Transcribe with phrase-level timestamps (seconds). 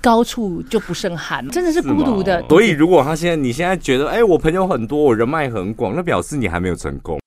[0.00, 2.40] 高处就不胜寒，真的是孤独的。
[2.48, 7.18] 所以，如果他现在你现在觉得，哎、我朋友很多，我人脉很广，那表示你还没有成功。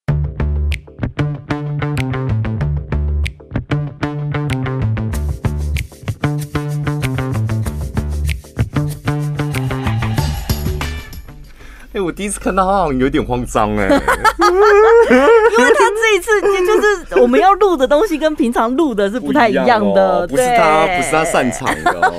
[12.22, 22.14] 第一次看到他好像有点慌张哎、欸， 因为他这一次就是我们要录的东西跟平常录的是不太一样的，不，是他不是他擅长的哦、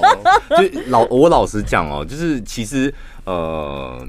[0.51, 0.57] 喔。
[0.61, 2.93] 就老我老实讲哦、喔，就是其实
[3.27, 4.05] 呃，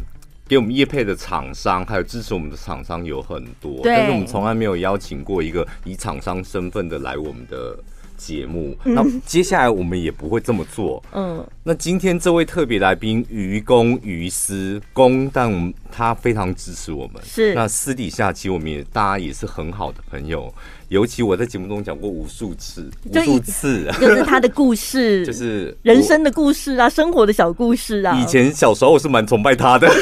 [0.47, 7.77] 给我们业配的厂商还有支持我们的厂商有很多，但是我们从来没有邀请过一个以厂商身份的来我们的。
[8.23, 11.03] 节目，那接下来我们也不会这么做。
[11.11, 17.21] 嗯，那今天这位特别来宾于公于私公，但他非常支持我们。
[17.23, 20.53] 是，那私底下其实我们也大家也是很好的朋友，
[20.87, 28.17] 尤其我在节目中讲过无数次，无数次，就是他的故事， 就是人生的故事啊，生活的小故事啊。
[28.17, 29.87] 以前小时候我是蛮崇拜他的。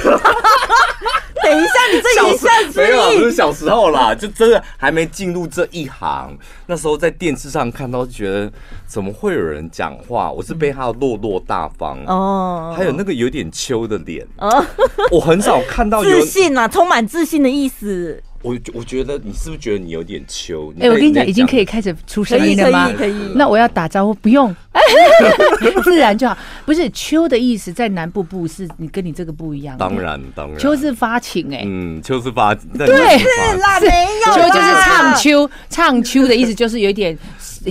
[1.43, 6.37] 等一下，你这一下子没有，不是小时候啦，就真的还没进入这一行。
[6.67, 8.51] 那时候在电视上看到，就觉得
[8.85, 10.31] 怎么会有人讲话？
[10.31, 14.65] 我是被他的落落大方哦，还有那个有点秋的脸哦，
[15.11, 18.21] 我很少看到有自信啊，充满自信的意思。
[18.41, 20.73] 我我觉得你是不是觉得你有点秋？
[20.79, 22.85] 哎、欸，我跟你讲，已经可以开始出声音了吗？
[22.87, 23.11] 可以，可以。
[23.11, 24.55] 可以那我要打招呼，不用，
[25.83, 26.37] 自然就好。
[26.65, 29.77] 不是秋的意思，在南部部是你跟你这个不一样。
[29.77, 32.87] 当然，当然，秋是发情哎、欸，嗯，秋是发，对，
[33.19, 37.17] 是啦，没有，秋就是唱秋，唱秋的意思就是有点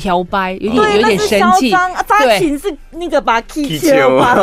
[0.04, 1.70] 摇摆，有点有点生气。
[2.06, 4.36] 发情是那个把气秋吧，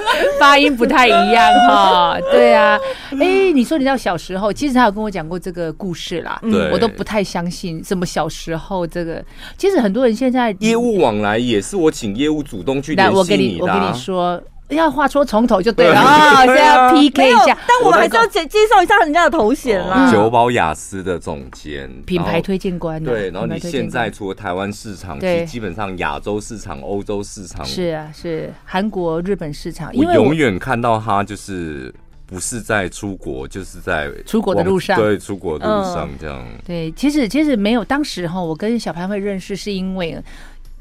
[0.38, 2.18] 发音不太一样哈。
[2.32, 2.78] 对啊，
[3.12, 6.40] 哎、欸，你说你到小时候，其实他有跟我讲过这个故事啦，
[6.72, 9.24] 我都不太相信什么小时候这个。
[9.56, 13.18] 其实很多人现在业务往来也是我请业务主动去联系你的。
[13.18, 14.40] 我跟你我跟你说，
[14.70, 17.58] 要话说从头就对了啊，现在要 PK 一下。
[17.66, 20.10] 但我们还是要介介绍一下人家的头衔啦。
[20.10, 23.02] 九保雅思的总监，品牌推荐官。
[23.02, 29.90] 对，然后你现在除了台湾市场，其基本上亚洲市场、欧洲市场是啊，是韩国、日本市场。
[29.94, 31.94] 我永远看到他就是。
[32.30, 34.96] 不是在出国，就是在出国的路上。
[34.96, 36.38] 对，出国的路上这样。
[36.46, 37.84] 嗯、对，其实其实没有。
[37.84, 40.16] 当时哈，我跟小潘会认识，是因为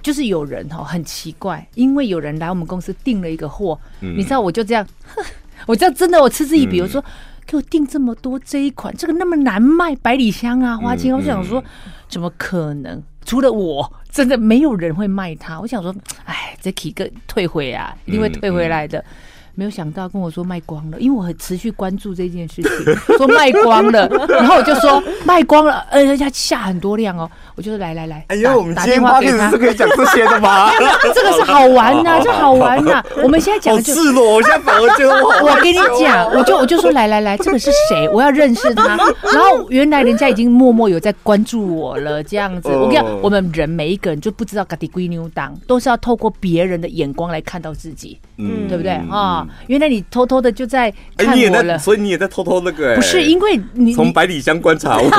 [0.02, 4.86] 就是有人哈很奇怪，因为有人来我们公司订了一个货，嗯、你知道，我就这样，
[5.68, 7.04] 我这样真的我嗤之以鼻，嗯、我说
[7.46, 11.64] 给我订这么多这一款，这个那么难卖，百里香啊，花青，嗯、我想说
[12.08, 13.02] 怎么可能？
[13.26, 15.60] 除了我，真的没有人会卖它。
[15.60, 15.94] 我想说，
[16.26, 18.98] 哎，这几个退回啊，一定会退回来的。
[19.00, 19.06] 嗯嗯
[19.56, 22.72] 没有想到跟我说卖光了，因为我很持续关注这件事情，
[23.18, 30.70] 说卖光了， 然后我就说卖光了，呃，人家下很多量哦，我就说来来来，哎呦，我们今天话题是可以讲这些的吗？
[31.14, 35.46] 这个是好玩呐，这好玩呐，我们现在讲的就赤裸，我现在反而觉得我好。
[35.50, 38.08] 我跟你讲，我就我就说来来来，这个是谁？
[38.14, 38.96] 我要认识他。
[38.96, 42.70] 然后原来人家已经默默有在关注我了，这样子。
[42.70, 49.46] 我跟你讲，我们人每一个人就不知道嘎滴龟牛当，都是要透过别人的眼光来看到自己，嗯，对不对啊？
[49.68, 52.96] 原来你偷偷的就在看我了，欸、你也在，所以你也在偷偷那个、欸？
[52.96, 55.04] 不是，因为你从百里香观察我，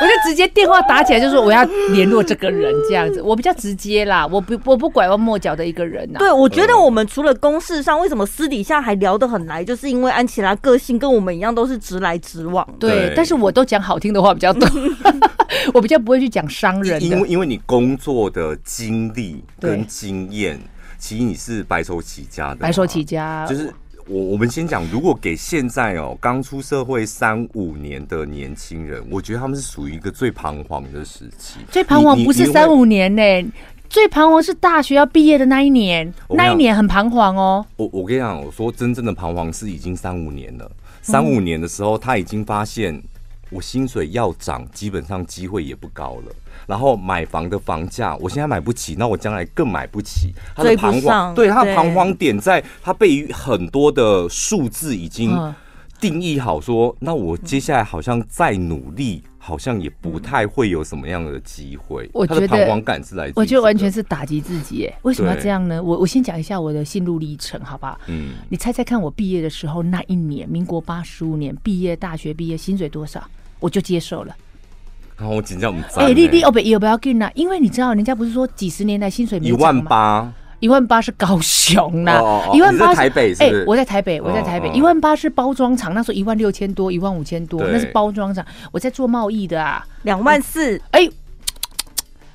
[0.00, 6.18] 我就直接电话打起来，就说我要联络这个人，这样子，我比较直接啦，我不我不拐弯抹角的一个人呐。
[6.18, 12.66] 对，我觉得我们除了公事上，为什么私底下还聊得很来，就是因为安琪拉个性跟我们一样，都是直来直往。
[12.78, 14.68] 对，对但是我都讲好听的话比较多，
[15.72, 20.60] 我比较不会去讲伤人，因为因为你工作的经历跟经验。
[21.00, 23.72] 其实你是白手起家的，白手起家就是
[24.06, 24.22] 我。
[24.22, 31.60] 我们先讲，如果给现在哦刚出社会三五年的年轻人，我觉得他们是属于一个最彷徨的时期。
[31.70, 33.44] 最彷徨不是三五年呢、欸，
[33.88, 37.64] 最彷徨是大学要毕业的那一年，那一年很彷徨哦。
[37.76, 40.70] 我我跟你讲，我说真正的彷徨是已经三五年了。
[41.02, 43.02] 三五年的时候，他已经发现
[43.50, 46.32] 我薪水要涨，基本上机会也不高了。
[46.66, 50.32] 然后买房的房价，我现在买不起，那我将来更买不起。
[50.54, 55.36] 他的彷徨，对，他的彷徨点在，他被于很多的数字已经
[56.00, 62.08] 定义好，说，那我接下来好像再努力，好像也不太会有什么样的机会。
[62.12, 64.86] 我觉得彷徨感是来自，我觉得完全是打击自己。
[64.86, 65.82] 哎，为什么要这样呢？
[65.82, 67.98] 我我先讲一下我的心路历程，好不好？
[68.06, 73.22] 嗯，你猜猜看，我毕业的时候那一年，民国八十五年毕业，大学毕业，薪水多少？
[73.60, 74.34] 我就接受了。
[75.16, 77.30] 然后我紧张，我们哎，你你哦不，要不要跟啦？
[77.34, 79.58] 因为你知道，人家不是说几十年来薪水没涨吗？
[79.58, 83.42] 一万八，一万八是高雄啦，一万八台北是。
[83.42, 88.42] 哎，我在台北，我在台北，一万八是包装厂，那时候一万六千多，一万五千多，那是包装厂。
[88.72, 90.80] 我在做贸易的啊，两万四。
[90.92, 91.06] 哎，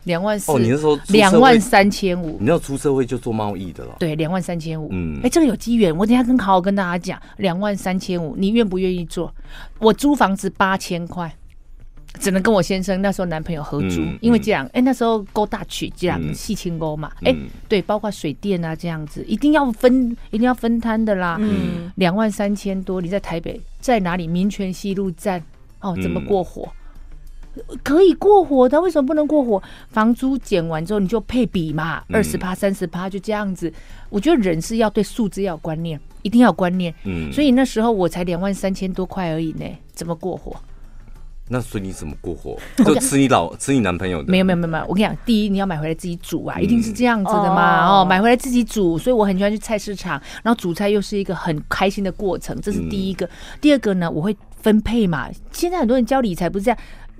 [0.06, 0.52] 两万四。
[0.52, 3.98] 哦，你那时候两万三千五，你要出社会就做贸易的了。
[4.00, 4.88] 对，两万三千五。
[4.92, 9.31] 嗯，哎，这个有机缘，我等下跟好好跟大家讲，两万三千五，你愿不愿意做？
[9.80, 11.31] 我租房子八千块。
[12.18, 21.36] 只能跟我先生那时候男朋友合租，嗯、因为这样，哎、欸，那时候勾大曲这样细清勾嘛，哎、嗯欸，对，包括水电啊这样子，一定要分，一定要分摊的啦。
[21.42, 24.28] 嗯，两万三千多，你在台北在哪里？
[24.28, 25.44] 民权西路站
[25.81, 26.66] 哦，怎么过火？
[26.66, 26.74] 嗯、
[27.84, 29.62] 可以过火的，为什么不能过火？
[29.90, 33.72] 房租减完之后你就配比嘛，二十趴、三十趴就这样子。
[34.10, 36.94] 我觉得人是要对数字要有观念，一定要有观念。
[37.04, 40.56] 嗯，所以那时候我才两万三千多块而已呢，怎么过火？
[41.48, 42.57] 那所以你怎么过火？
[42.84, 44.31] 就吃你老吃你男朋友的？
[44.31, 47.88] 没有没有没有没有，我跟你讲，第一你要买回来自己煮啊，一定是这样子的嘛。
[47.88, 53.30] 哦，买回来自己煮，所以我很喜欢去菜市场，然后煮菜又是一个很开心的过程，这是第一个。
[53.62, 55.30] 第二个呢，我会分配嘛。
[55.51, 56.78] 现在很多人教理财不是这样。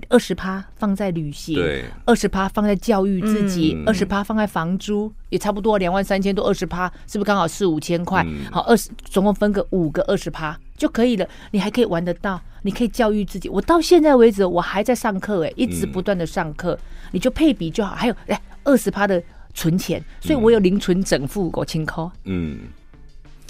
[0.08, 1.58] 二十趴放在旅行，
[2.04, 8.24] 二十趴放在教育自己，二十趴放在房租，也差不多两万三千多，二十趴是不是刚好四五千块？
[8.50, 11.28] 好，二十总共分个五个二十趴就可以了。
[11.50, 13.48] 你还可以玩得到，你可以教育自己。
[13.48, 16.78] 我到现在为止我还在上课，哎，一直不断的上课，
[17.10, 17.94] 你就配比就好。
[17.94, 19.22] 还有哎，二十趴的
[19.54, 22.10] 存钱，所以我有零存整付，我清扣。
[22.24, 22.60] 嗯。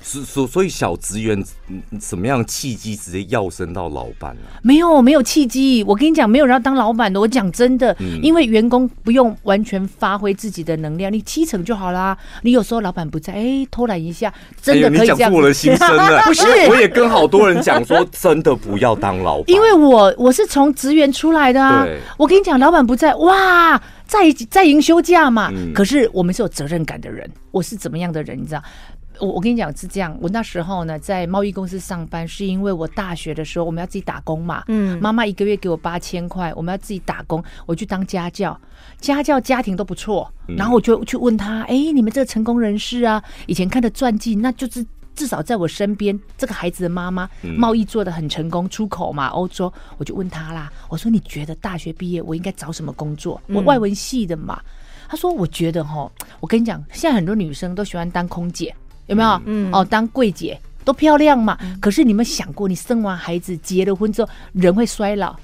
[0.03, 1.43] 所所所以小职员
[2.01, 4.61] 什么样契机直接跃升到老板啊？
[4.63, 7.21] 没有没有契机，我跟你讲，没有人要当老板的。
[7.21, 12.17] 我讲真的，嗯、因为员工不用完全发挥自己的能量，你七成就好啦。
[12.43, 14.33] 你有时候老板不在，哎、欸，偷懒一下，
[14.63, 15.17] 真的可以这样。
[15.17, 16.47] 哎、你讲出我的心声了， 不是？
[16.69, 21.85] 我也跟好多人讲说， 真的不要当老板，因为我我是从职员出来的啊。
[22.17, 25.51] 我跟你讲，老板不在，哇，在在营休假嘛。
[25.53, 28.63] 嗯、可是我们是有责任感的人，我是怎么样的人，你知道？
[29.21, 38.59] 我我跟你讲是这样，我那时候呢在贸易公司上班，是因为我大学的时候我们要自己打工嘛，嗯，妈妈一个月给我八千块，我们要自己打工，我去当家教，
[39.01, 44.85] 家教家庭都不错，然后我就去问他，哎、欸，你们这个成功人士啊，以前看的传记，那就是
[45.15, 53.41] 至少在我身边这个孩子的妈妈，贸易做的很成功，出口嘛，欧洲，我就问他啦，我说你觉得大学毕业我应该找什么工作？
[53.49, 54.61] 我外文系的嘛，
[55.09, 56.11] 他说我觉得哈，
[56.41, 58.75] 我跟你讲，现在很多女生都喜欢当空姐。
[59.07, 59.41] 有没有？
[59.47, 61.57] 嗯，哦，当柜姐都漂亮嘛。
[61.63, 65.35] 嗯、可是你们想过，你生完孩子结了婚之后，人会衰老，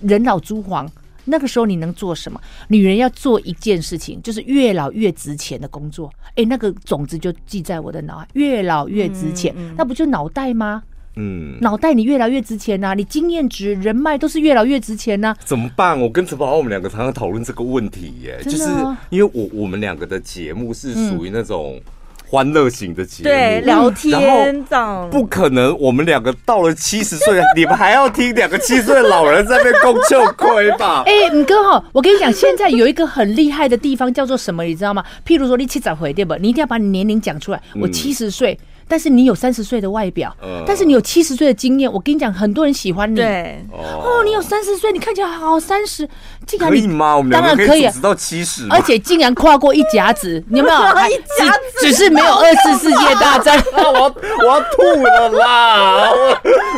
[0.00, 0.90] 人老珠黄，
[1.24, 2.40] 那个时候你能做什么？
[2.68, 6.12] 女人要做一件事情，就是越老越值钱的工作。
[6.30, 10.82] 哎、欸，那个种子就记在我的脑海，越老越值钱，嗯嗯、那不就脑袋吗？
[11.16, 15.36] 嗯，脑袋你越来越值钱呐、啊，你经验值、人脉都是越老越值钱呐、啊。
[15.44, 16.00] 怎么办？
[16.00, 18.64] 我跟陈宝豪我们两个常常讨论这个问题耶，就是
[19.10, 21.80] 因为我我们两个的节目是属于那种。
[22.26, 25.78] 欢乐型的节目，对，聊天这样，不可能。
[25.78, 31.02] 我们两个到了七十岁， 你们还要听两个七十岁的老人在那边讲笑亏吧？
[31.06, 35.04] 哎、欸，你哥哈，我跟你讲，现在有一个很厉害的地方叫做什么，你知道吗？
[35.26, 36.36] 譬如说你七十回对吧？
[36.40, 37.60] 你一定要把你年龄讲出来。
[37.80, 38.58] 我七十岁。
[38.60, 40.34] 嗯但是你有三十岁的外表，
[40.66, 41.90] 但是你有七十岁的经验。
[41.92, 43.16] 我跟你讲，很多人喜欢你。
[43.16, 46.08] 对，哦，你有三十岁，你看起来好三十，
[46.46, 47.16] 竟然可以吗？
[47.16, 50.78] 我们当然可以，直到七十，而且竟然跨过一甲子，你有没有？
[51.08, 53.62] 一甲子，只是没有二次世界大战。
[53.72, 56.10] 我 要我要吐了啦！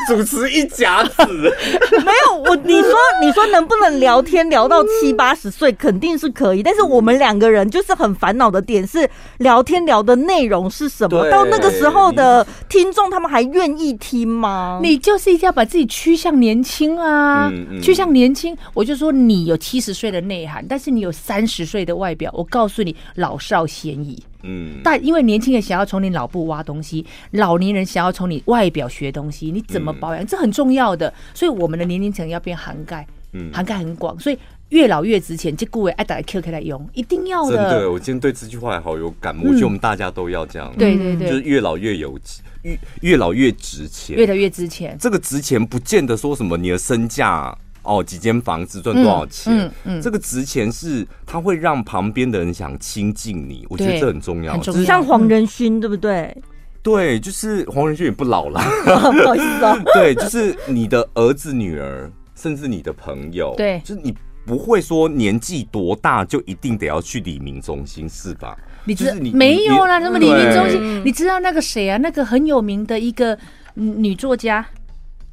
[0.06, 5.72] 主持一甲子，没有我，你说你说能不能聊天聊到七八十岁？
[5.72, 6.62] 肯定是可以。
[6.62, 9.08] 但是我们两个人就是很烦恼的点是，
[9.38, 11.28] 聊天聊的内容是什么？
[11.30, 11.95] 到那个时候。
[11.96, 14.78] 后的听众他们还愿意听吗？
[14.82, 17.50] 你就是一定要把自己趋向年轻啊，
[17.82, 18.56] 趋向年轻。
[18.74, 22.30] 我就说你有七十岁的内涵，但是你有三十岁的外表。
[22.34, 24.22] 我告诉你，老少咸宜。
[24.42, 30.24] 嗯，但因为年轻人想要从你脑部挖东西，老年人想要从你外表学东西，你怎么保养？
[30.26, 31.12] 这很重要的。
[31.34, 33.06] 所以我们的年龄层要变涵盖，
[33.52, 34.18] 涵盖很广。
[34.20, 34.38] 所以。
[34.70, 37.56] 越老越值钱，这顾位爱打 Q 可以来用，一定要的。
[37.56, 40.72] 真的，我今天对这句话还好有感悟，我觉得我们大家都要这样。
[40.76, 42.18] 对对对，就是越老越有，
[42.62, 44.96] 越越老越值钱，越来越值钱。
[45.00, 54.54] 这个值钱不见得说什么你的身价哦，几间房子赚多少钱，嗯，这个值钱是它会让旁边的人想亲近你，我觉得这很重要。
[54.54, 54.84] 很重要。
[54.84, 56.36] 像黄仁勋，对不对？
[56.82, 59.80] 对，就是黄仁勋也不老了， 不好意思啊。
[59.94, 64.12] 对，就是你的儿子、女儿，甚至你的朋友，对，就是你。
[64.46, 68.56] 不会说年纪多大就一定得要去李明中心是吧？
[68.84, 71.04] 你知道你没有啦，那么李明中心？
[71.04, 71.98] 你知道那个谁啊？
[71.98, 73.36] 那个很有名的一个
[73.74, 74.64] 女作家，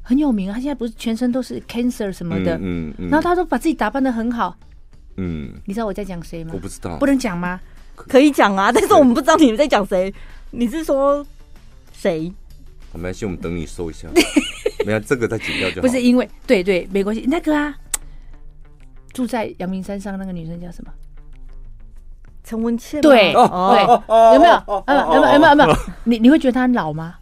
[0.02, 0.54] 很有名啊。
[0.54, 4.56] 她现在不是全身都是 cancer 什么的，嗯嗯，嗯然后她都把自己打扮的很好，
[5.16, 5.52] 嗯。
[5.64, 6.50] 你知道我在讲谁吗？
[6.52, 7.60] 我不知道，不能讲吗？
[7.94, 10.12] 可以讲啊，但是我们不知道你们在讲谁。
[10.50, 11.24] 你是说
[11.92, 12.32] 谁？
[12.92, 14.08] 我们先，我们等你搜一下。
[14.84, 15.82] 没有这个再剪掉就好。
[15.82, 17.74] 不是因为对对没关系，那个啊。
[19.14, 20.92] 住在阳明山上那个女生叫什么？
[22.42, 23.00] 陈文茜？
[23.00, 24.52] 对哦对，有没有？
[24.88, 25.48] 有没有？
[25.48, 25.76] 有没有？
[26.04, 27.14] 你你会觉得她很老吗？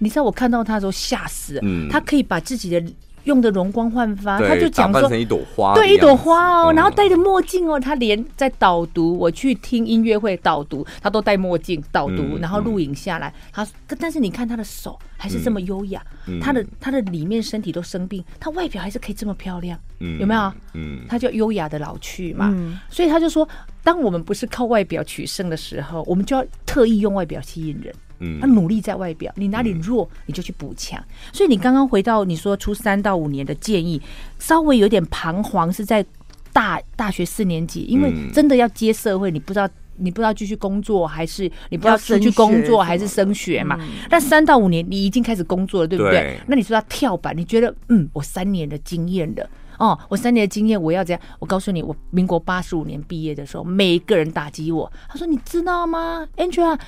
[0.00, 2.84] 你知道我看到她的时候吓死了，嗯他可以把自己的。
[3.26, 13.66] 用的容光焕发，他就讲说，成一朵花，对，一朵花哦，嗯、然后戴着墨镜哦，他连在导读，我去听音乐会导读，他都戴墨镜导读，嗯、然后录影下来，他，
[13.98, 20.52] 但是你看他的手还是这么优雅，嗯、他的他的里面身体都生病，他外表还是可以这么漂亮，嗯、有没有？
[20.74, 23.46] 嗯，他就优雅的老去嘛，嗯、所以他就说，
[23.82, 27.92] 当我们不是靠外表取胜的时候，我们就要特意用外表吸引人。
[28.18, 31.02] 嗯，他努力在外表，你哪里弱你就去补强。
[31.32, 34.00] 所以你刚刚回到你说出三到五年的建议，
[34.38, 36.04] 稍微有点彷徨是在
[36.52, 43.78] 大大学四年级，因为真的要接社会，你不知道你不知道继续工作还是你不知道出去工作还是升学嘛。
[44.08, 46.38] 但三到五年你已经开始工作了，对不对？
[46.46, 51.20] 那你说要跳板，你觉得嗯，我三年的经验了哦，我三年的经验我要怎样。
[51.38, 56.78] 我告诉你，我民国八十五年毕业的时候，每一个人打击我，他说你知道吗，Angela？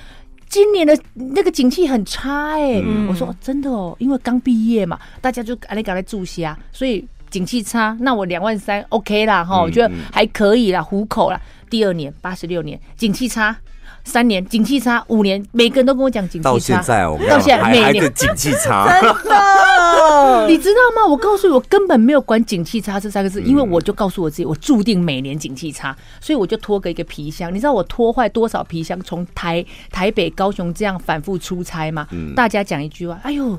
[0.49, 11.39] 今年的那个景气很差哎、欸，嗯、我说真的哦，因为刚毕业嘛，大家就赶来赶来住下，所以景气差，那我两万三 OK 啦哈，我觉得还可以啦，糊口啦。
[11.69, 13.55] 第二年八十六年景气差。
[14.03, 16.49] 三年景气差，五年每个人都跟我讲景气差。
[16.49, 21.07] 到现在，我到现在每年景气差， 真的， 你知道吗？
[21.07, 27.53] 我告诉你，我根本没有管景气差这三个字，因为我就告诉我自己，我注定每年景气差，所以我就拖个一个皮箱。
[27.53, 28.99] 你知道我拖坏多少皮箱？
[29.01, 32.07] 从台台北、高雄这样反复出差吗？
[32.35, 33.57] 大家讲一句话：哎呦，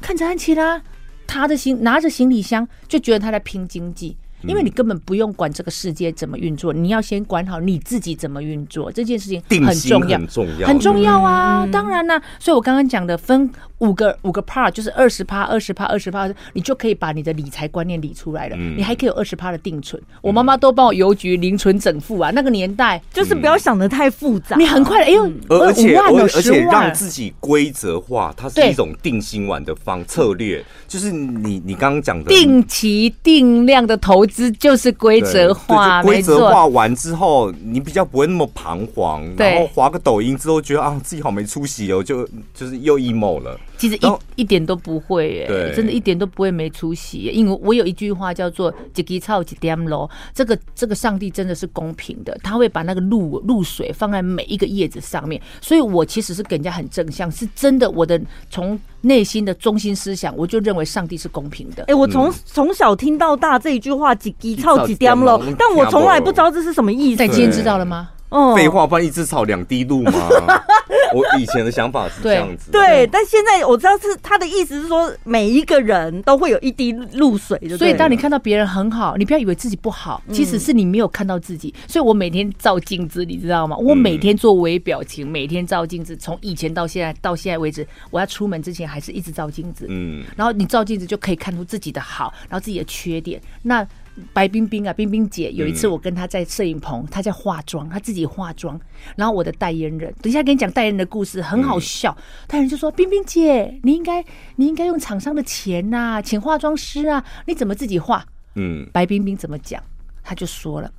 [0.00, 0.80] 看着安琪拉，
[1.26, 4.16] 他的行拿着行李箱，就觉得他在拼经济。
[4.42, 11.66] 因为你根本不用管这个世界怎么运作，你要先管好你自己怎么运作，这件事情很重要，很重要，很重要啊！
[11.70, 18.56] 当然啦，所以我刚刚讲的分五个五个 part，就是二十趴、二十趴、二十趴，你就可以把你的理财观念理出来了。
[18.56, 22.30] 你还可以有二十趴的定存，我妈妈都帮我邮局零存整付啊。
[22.30, 35.10] 那个年代就是不要想的太复杂，你很快哎呦，而且而且让自己规则化，它是一种定心丸的方策略，就是你你刚刚讲的定期定量的投资就是规。
[35.10, 39.28] 规则化，规则化完之后，你比较不会那么彷徨。
[39.36, 43.58] 然后滑个抖音之后，觉得啊，自己好没出息哦，就就是又 emo 了。
[43.76, 47.30] 其实一一点都不会耶，对真的一点都不会没出息。
[47.32, 55.40] 因为我有一句话叫做“一枝草，一点咯”，这个这个上帝真的是公平的，他会把那个露露水放在每一个叶子上面。
[55.60, 57.90] 所以我其实是给人家很正向，是真的。
[57.90, 61.84] 我的从内心的中心思想，我就认为上帝是公平的。
[61.84, 67.16] 哎，我从从小听到大这一句话“几几操几颠了”，但我从来不知道这是什么意思。
[67.16, 68.10] 在今天知道了吗？
[68.30, 70.12] 哦，废话，不然一枝草两滴露吗？
[71.12, 77.58] 我以前的想法是这样子，对，但现在我知道是他的意思是说，每一个人都会有一滴露水。
[77.76, 81.74] 所以当你看到别人很好，你不要以为自己不好，其实是你没有看到自己。
[81.88, 83.76] 所以我每天照镜子，你知道吗？
[83.76, 89.86] 我每天做微表情，每天照镜子，从以前到现在到现在为止，我要出门之前还是一直照镜子。
[89.88, 93.40] 嗯，然后你照镜子就可以看出自己的好，然后自己的缺点。
[93.62, 93.84] 那
[94.32, 98.80] 白冰冰啊，冰冰姐，有一次我跟她在摄影棚，她在化妆，她自己化妆。
[99.16, 102.16] 然后我的代言人，等一下给你讲代言人的故事，很好笑。
[102.46, 104.24] 代言人就说：“冰冰姐，你应该
[104.56, 108.24] 你应该用厂商的钱呐，请化妆师啊，你怎么自己化？”
[108.56, 109.82] 嗯，白冰冰怎么讲？
[110.22, 110.90] 她就说了：“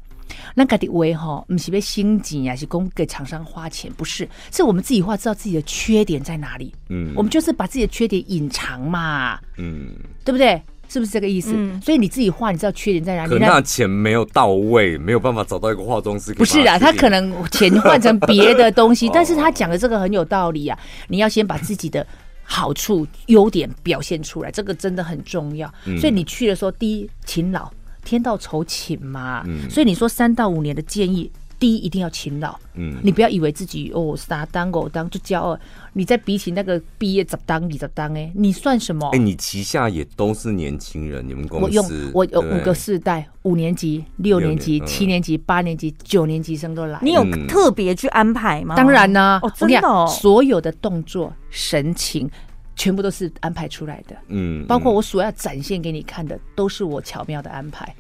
[0.56, 6.74] 那个的为哈，不是被心急啊，是供给厂商花钱，不是，是我们自己化，知道自己的缺点在哪里。
[6.90, 9.40] 嗯，我们就是把自己的缺点隐藏嘛。
[9.58, 10.62] 嗯，对不对？”
[10.92, 11.54] 是不是这个意思？
[11.56, 13.30] 嗯、所以你自己画，你知道缺点在哪里？
[13.30, 16.34] 可那钱没有到位，没有办法找到一个化妆师。
[16.34, 20.78] 不是啊，他可能钱换成别的东西， 但是他讲的这个很有道理啊。
[21.08, 22.06] 你要先把自己的
[22.44, 25.74] 好处、优点表现出来，这个真的很重要。
[25.98, 27.72] 所以你去的时候，第一勤劳，
[28.04, 29.46] 天道酬勤嘛。
[29.70, 31.32] 所以你说三到五年的建议。
[31.62, 32.58] 第一，一定要勤劳。
[32.74, 35.58] 嗯，你不要以为自己哦，傻当狗当就骄傲。
[35.94, 39.08] 你再比起那个毕业怎当你怎当哎，你算什么？
[39.14, 46.98] 哎，你旗下也都是年轻人，你们公司我用我有五个世代，五年级、六年级、七年级、八年级、九年级生都来。
[47.04, 48.76] 你有特别去安排吗？
[48.76, 52.28] 当然呢，哦，真的哦，所有的动作、神情，
[52.76, 54.16] 全部都是安排出来的。
[54.30, 57.94] 嗯，包括我所要展现给你看的，都是我巧妙的安排。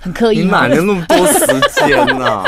[0.00, 1.46] 很刻意，你哪来那么多时
[1.86, 2.44] 间呐、啊？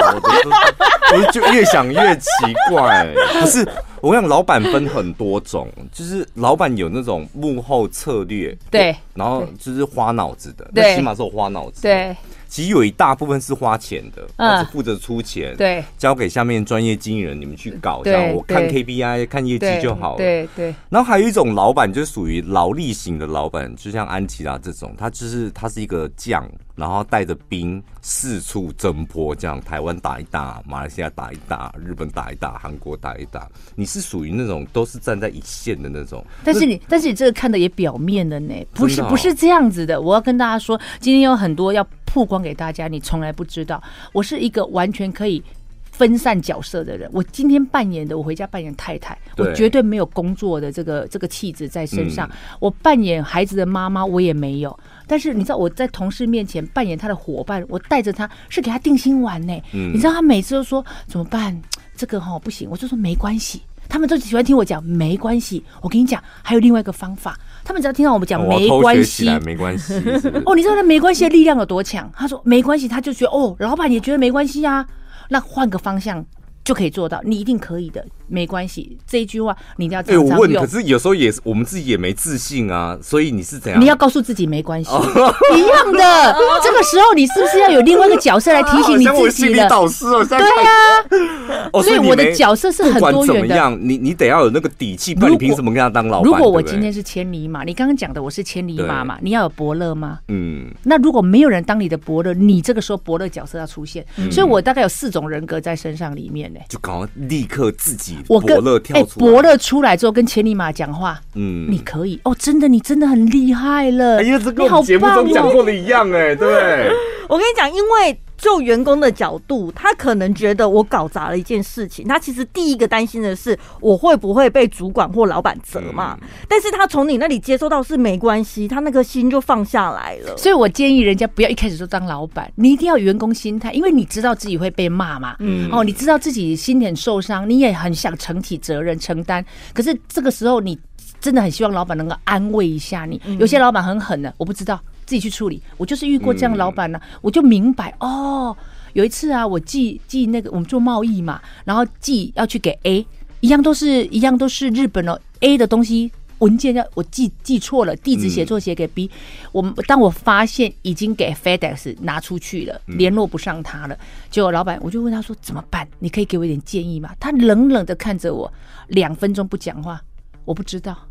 [1.13, 2.29] 我就越想越奇
[2.71, 3.07] 怪。
[3.41, 3.67] 不是，
[4.01, 11.83] 我想老板分很多种，就是老板有那种幕后策略，对，然后就是花脑子的，对，起码是有花脑子。
[11.83, 12.17] 对，
[12.49, 20.17] 其实有一大部分是花钱的，只负责出钱，对，交给下面专业经纪人你们去搞，这样我看 KPI 看业绩就好了。
[20.19, 33.49] 对对，然后还有一种老板，就是属于劳力型的老板，就像安琪拉这种，他就是他是一个将，然后带着兵四处征波，这样台湾打一打，马来西亚打一打，日本打一打，韩国打一打。
[33.75, 36.25] 你是属于那种都是站在一线的那种。
[36.45, 40.01] 但是你但是你这个看的也表面的呢，不是哦不是这样子的。
[40.01, 45.43] 我要跟大家说，今天有很多要曝光给大家，你从来不知道，我是一个完全可以。
[45.91, 52.31] 分散角色的人，我今天扮演的，我回家扮演太太，我绝对没有工作的这个这个气质在身上。
[52.61, 54.79] 我扮演孩子的妈妈，我也没有。
[55.09, 59.61] 但是你知道我在同事面前扮演他的伙伴，我带着他是给他定心丸呢。
[59.73, 61.61] 你知道他每次都说怎么办？
[61.97, 63.63] 这个哈不行，我就说没关系。
[63.89, 65.65] 他们都喜欢听我讲没关系。
[65.81, 67.39] 我跟你讲，还有另外一个方法。
[67.65, 69.95] 他们只要听到我们讲没关系，没关系。
[70.47, 72.11] 哦，你知道那没关系的力量有多强？
[72.15, 74.87] 他说没关系，他就觉得哦，老板也觉得没关系啊。
[75.29, 76.25] 那换个方向
[76.65, 78.05] 就可以做到，你一定可以的。
[78.29, 80.31] 没关系，这一句话你一定要常常用。
[80.31, 83.81] 哎，我问，可是有时候也是我们自己也没自信啊，所以你是怎样？
[83.81, 86.37] 你要告诉自己没关系，一样的。
[86.63, 89.13] 这个时候你是不是要有另外一个角色来提醒你自己了？
[89.13, 91.83] 像我心理导师哦，对啊。
[91.83, 96.31] 所以我的角色是很多怎么样，你你得要有那个底气，不然你凭什么跟他当老板？
[96.31, 100.19] 如果我今天是千里马，你刚刚讲的我是千里马嘛，你要有伯乐吗？
[100.29, 100.67] 嗯。
[100.83, 104.05] 那如果没有人当你的伯乐，你这个时候伯乐角色要出现。
[104.31, 106.61] 所以我大概有四种人格在身上里面呢。
[106.69, 108.97] 就赶快立刻自己伯乐跳。
[108.97, 114.19] 哎，伯乐出来之后跟千里马讲话，嗯，你可以哦，真的，你真的很厉害了。
[114.19, 116.91] 哎呀，这跟我们节目中讲过的一样，哎，对？
[117.29, 126.17] 我跟你讲，因为就员工的角度，他可能觉得我搞砸了一件事情，他其实第一个担心的是我会不会被主管或老板责骂。
[126.49, 130.37] 但是他从你那里接收到是没关系，他那颗心就放下来了。
[130.37, 139.45] 所以我建议人家不要一开始就当老板，你一定要有员工心态，因为你知道自己会被骂嘛，嗯，哦，你知道自己心里很受伤，你也很想承起责任承担。
[139.75, 140.79] 可是这个时候，你
[141.21, 143.21] 真的很希望老板能够安慰一下你。
[143.41, 144.81] 有些老板很狠的，我不知道。
[145.09, 148.55] 自己去处理，我就是遇过这样的老板呢、啊，嗯、我就明白哦。
[148.93, 153.07] 有一次啊，我寄寄那个我们做贸易嘛，然后寄要去给 A，
[153.41, 159.11] 一样都是一样都是日本哦 A 的东西文件要我寄寄错了，地址写错写给 B，、
[159.55, 163.97] 嗯、我当我发现已经给 FedEx 拿出去了，联络不上他了，
[164.31, 165.89] 结果老板我就问他说怎么办？
[166.01, 167.15] 你可以给我一点建议吗？
[167.19, 168.53] 他冷冷的看着我，
[168.89, 170.03] 两分钟不讲话，
[170.45, 171.08] 我不知道。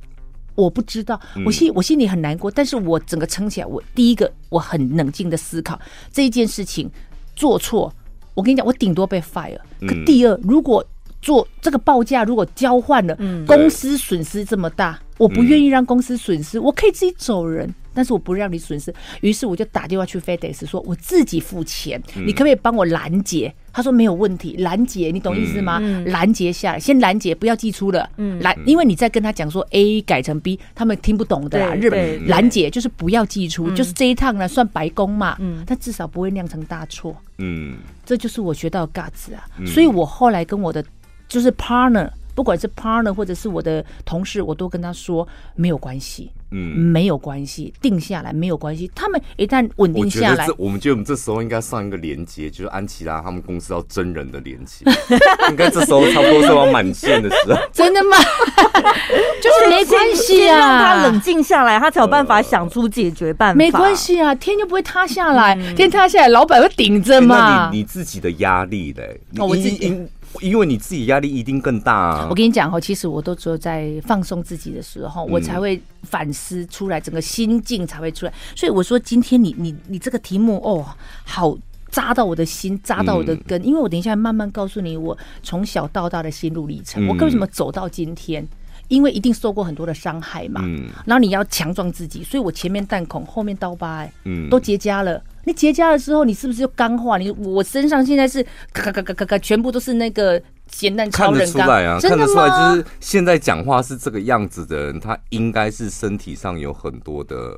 [0.57, 3.67] 我不知道，我心我心里很难过，但是我整个撑起来。
[3.67, 5.79] 我第一个，我很冷静的思考
[6.11, 6.89] 这一件事情
[7.35, 7.93] 做错，
[8.33, 9.59] 我跟你讲，我顶多被 fire。
[9.87, 10.83] 可第二，如果
[11.21, 13.15] 做这个报价，如果交换了，
[13.45, 17.71] 公司损失这么大，我不愿意让公司损失，我可以自己走人。
[17.97, 23.51] 但是我不让你损失，于是我就打电话去 FedEx 说，我自己付钱，你可不可以帮我拦截？
[23.73, 25.79] 他说没有问题，拦截，你懂意思吗？
[26.05, 28.07] 拦截下来，先拦截，不要寄出了。
[28.17, 31.73] 嗯，拦，因为你在跟他讲说 A 改成 B，他们听不懂的啦。
[31.73, 35.35] 日本拦截就是不要寄出，就是这一趟呢算白工嘛。
[35.39, 37.15] 嗯，但至少不会酿成大错。
[37.39, 39.49] 嗯，这就是我学到的 guts 啊。
[39.65, 40.85] 所以我后来跟我的
[41.27, 46.31] 就是 partner，不管是 partner 或者是我的同事，我都跟他说没有关系。
[46.51, 48.89] 嗯，没有关系，定下来没有关系。
[48.95, 54.85] 他们一旦稳定下来，我们觉得我们这时候应该上一个连接，就是安琪拉他们公司要真人的连接，
[55.49, 57.59] 应该这时候差不多是要满线的时候。
[57.73, 58.17] 真的吗？
[59.41, 63.57] 就是没关系啊，让他冷静下来，他才有办法想出解决办法。
[63.57, 67.35] 没关系啊，天就不会塌下来，天塌下来，老板会顶着嘛。
[67.37, 69.19] 那你你自己的压力嘞？
[69.37, 70.07] 我自己。
[70.41, 72.27] 因为你自己压力一定更大啊！
[72.29, 78.33] 我跟你讲哈，其实我都只有在放松自己的时候，我才会反思出来，整个心境才会出来。
[78.55, 80.85] 所以我说，今天你你你这个题目哦，
[81.23, 81.57] 好
[81.89, 83.65] 扎到我的心，扎到我的根。
[83.65, 88.47] 因为我等一下慢慢告诉你，我从小到大的心路历程，我为什么走到今天？
[88.89, 90.61] 因为一定受过很多的伤害嘛。
[90.63, 94.11] 嗯然后你要强壮自己，所以我前面弹孔，后面刀疤，哎，
[94.49, 95.21] 都结痂了。
[95.47, 97.17] 你结痂的时候，你是不是就钢化？
[97.17, 101.39] 你我身上现在是咔咔咔咔咔，全部都是那个咸蛋超人。
[101.39, 107.57] 看得出来啊，看得出来，就是现在讲话是这个样子的人，他应该是身体上有很多的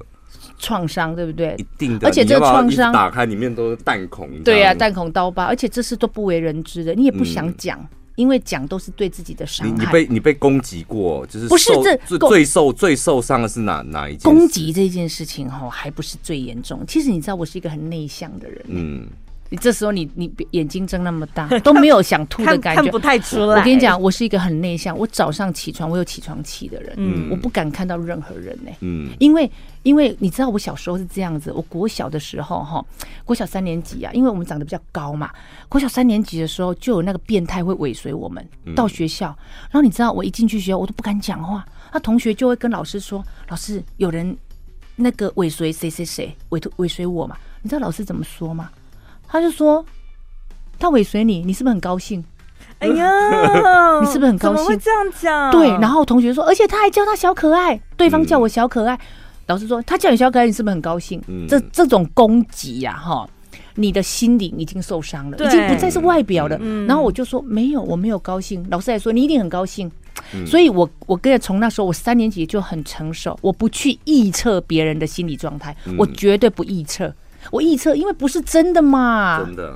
[0.60, 1.56] 创伤，对不对？
[1.58, 2.08] 一定的。
[2.08, 4.30] 而且这个创伤打开里面都是弹孔。
[4.44, 7.80] 对啊，弹孔刀疤，而且这是都不为人知的，你也不想讲。
[7.80, 7.88] 嗯
[8.20, 9.86] 因为讲都是对自己的伤害。
[9.86, 14.24] 你被你被攻击过，就是不是这最最受最受伤的是哪哪一件？
[14.24, 16.84] 攻击这件事情哈，还不是最严重。
[16.86, 18.62] 其实你知道，我是一个很内向的人。
[18.68, 19.08] 嗯，
[19.50, 23.58] 你这时候你你眼睛睁那么大， 都没有想吐的感觉，看不太出来。
[23.58, 29.50] 我跟你讲，我是一个很内向，我早上起床我有起床气的人，嗯我不敢看到任何人呢、嗯因为
[29.84, 32.84] 因为你知道我小时候是这样子，我国小的时候哈，
[33.24, 35.30] 国小三年级啊，因为我们长得比较高嘛，
[35.68, 39.28] 国小三年级的时候就有那个变态会尾随我们到学校，
[39.72, 44.36] 然后你知道我一进去学校我都不敢讲话，那同学就会跟老师说，老师有人
[44.96, 48.70] 那个尾随谁谁谁尾尾随我嘛，你知道老师怎么说吗？
[49.28, 49.86] 他就说
[50.78, 52.24] 他尾随你，你是不是很高兴？
[52.80, 53.06] 哎呀，
[54.02, 55.52] 你是不是很高兴怎么会这样讲？
[55.52, 59.00] 对，然后同学说，而且他还叫他小可爱，对方叫我小可爱。
[59.50, 61.20] 老师说他叫你小可爱，你是不是很高兴？
[61.28, 63.28] 嗯这这种攻击呀，哈，
[63.74, 66.56] 你的心灵已经受伤了，已经不再是外表了。
[66.62, 68.64] 嗯然后我就说没有，我没有高兴。
[68.70, 69.92] 老师还说你一定很高兴。
[70.34, 77.12] 嗯所以我我跟着从那时候我三年级就很成熟，我不去臆测别人的心理状态，嗯我绝对不臆测。
[77.52, 79.44] 我臆测，因为不是真的嘛。
[79.44, 79.74] 真的，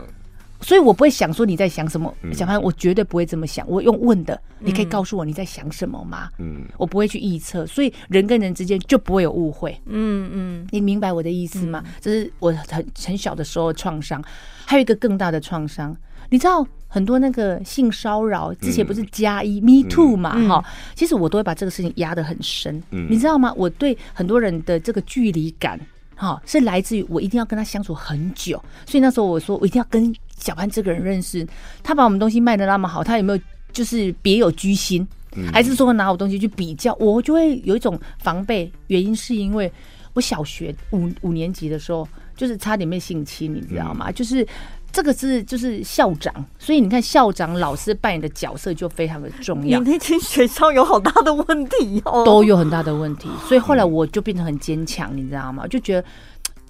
[0.64, 3.68] 所以我不会想说你在想什么，嗯小潘，我绝对不会这么想。
[3.70, 6.30] 我用问的，你可以告诉我你在想什么吗？
[6.40, 9.80] 嗯我不会去臆测，所以人跟人之间就不会有误会。
[9.86, 11.84] 嗯嗯，你明白我的意思吗？
[12.00, 14.24] 这是我很很小的时候创伤，
[14.66, 15.96] 还有一个更大的创伤。
[16.30, 20.34] 你知道很多那个性骚扰之前不是加一、Me Too 嘛？
[20.36, 22.82] 嗯哈、其实我都会把这个事情压得很深。
[22.90, 23.54] 嗯你知道吗？
[23.56, 25.80] 我对很多人的这个距离感，
[26.16, 28.58] 哈，是来自于我一定要跟他相处很久。
[28.88, 31.48] 所以那时候我说，我一定要跟小潘这个人认识。
[31.82, 33.40] 他把我们东西卖的那么好，他有没有
[33.72, 35.08] 就是别有居心？
[35.52, 38.72] 还是说拿我东西去比较，我就会有一种防备。
[38.88, 39.72] 原因是因为
[40.14, 44.12] 我小学五五年级的时候，就是差点被性侵，你知道吗？
[44.12, 44.48] 就是
[44.92, 53.28] 这个是就是校长，所以你看校长老师扮演的角色就非常的重要，你那间学校有好大的问题哦，都有很大的问题。
[53.48, 55.66] 所以后来我就变得很坚强，你知道吗？
[55.68, 56.08] 就觉得。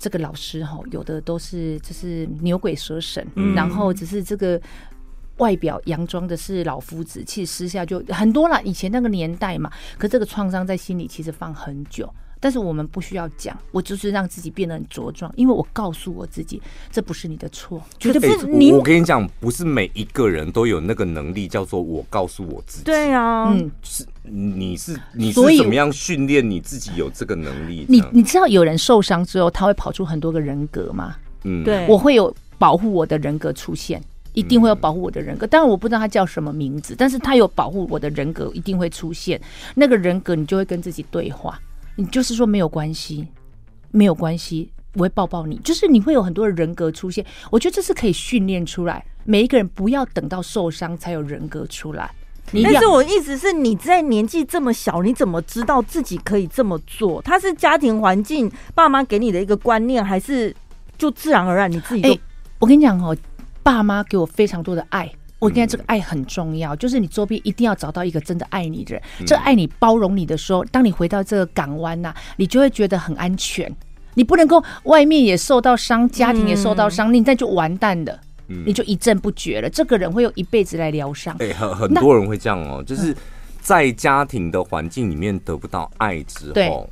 [0.03, 4.61] 这个老师哈，有的都是就是牛鬼蛇神，然后只是这个
[5.37, 8.61] 外表佯装的是老夫子，其实私下就很多了。
[8.63, 12.13] 以前那个年代嘛，可这个创伤在心里其实放很久。
[12.43, 18.73] 但是我们不需要讲，我就是让自己变得很茁壮，因为我告诉我自己，这不是你的错，绝对不欸是你。
[18.73, 22.83] 我我跟你讲，不是每一个人都有那个能力，叫做我告诉我自己。
[22.83, 27.85] 对啊，嗯，是你是你是所以怎么样训练你自己有这个能力？
[27.87, 31.15] 你你知道有人受伤之后，他会跑出很多个人格吗？
[31.45, 34.03] 嗯对，我会有保护我的人格出现，
[34.33, 35.47] 一定会有保护我的人格。
[35.47, 39.39] 当然我不知道他叫什么名字，但是他有保护我的人格一定会出现。
[39.75, 41.57] 那个人格你就会跟自己对话，
[41.95, 43.27] 你就是说没有关系，
[43.91, 45.57] 没有关系，我会抱抱你。
[45.63, 49.05] 就是你会有很多的人格出现，我觉得这是可以训练出来。
[49.25, 52.11] 每一个人不要等到受伤才有人格出来。
[52.61, 57.21] 但是我意思是，你在年纪这么小，你怎么知道自己可以这么做？
[57.21, 60.53] 他是家庭环境、爸妈给你的一个观念，还是
[60.97, 62.13] 就自然而然你自己就？
[62.13, 62.19] 哎、
[62.59, 63.15] 我跟你讲哦，
[63.63, 65.09] 爸妈给我非常多的爱。
[65.43, 69.03] 我跟你讲，这个爱很重要，就是你周边一定要找到一个真的爱你的人。
[69.27, 73.69] 这爱你、包容你的时候，当你回到这个港湾呐，你就会觉得很安全。
[74.15, 79.69] 你不能够外面也受到伤，家庭也受到伤，你那就完蛋了，你就一阵不绝了。
[79.69, 81.35] 这个人会用一辈子来疗伤。
[81.39, 83.15] 哎、很很多人会这样哦、就是
[83.59, 86.87] 在家庭的环境里面得不到爱之对后，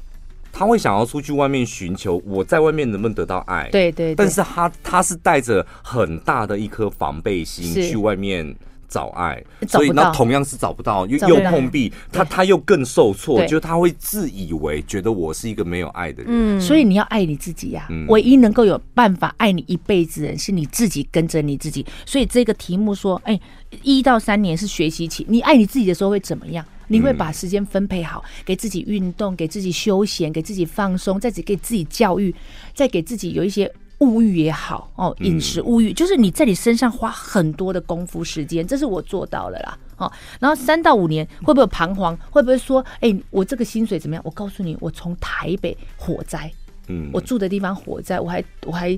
[0.51, 3.69] 他会想要出去外面寻求，我在外面能不能得到爱？
[3.71, 8.55] 对对对，但是他他是带着很大的一颗防备心去外面
[8.87, 16.27] 找爱，找不到所以那同样是找不到，又又碰壁，他他又更受挫，就是他会自以为觉得我是一个没有爱的人。
[16.29, 21.85] 嗯，所以你要爱你自己呀、嗯唯一能够有办法爱你一辈子的人是你自己，跟着你自己。
[22.05, 23.39] 所以这个题目说，哎、
[23.81, 26.65] 一到三年是学习期，你爱你自己的时候会怎么样？
[26.91, 32.33] 你会把时间分配好，给自己运动，给自己休闲，给自己放松，再给自己教育，
[32.73, 39.77] 再给自己有一些物欲也好哦，饮食物欲，就是你在你身上花很多的功夫时间，这是我做到了啦。
[39.97, 42.17] 哦，然后三到五年会不会彷徨？
[42.31, 44.23] 会不会说，哎、我这个薪水怎么样？
[44.25, 46.51] 我告诉你，我从台北火灾。
[46.87, 48.97] 嗯，我住的地方火灾，我还我还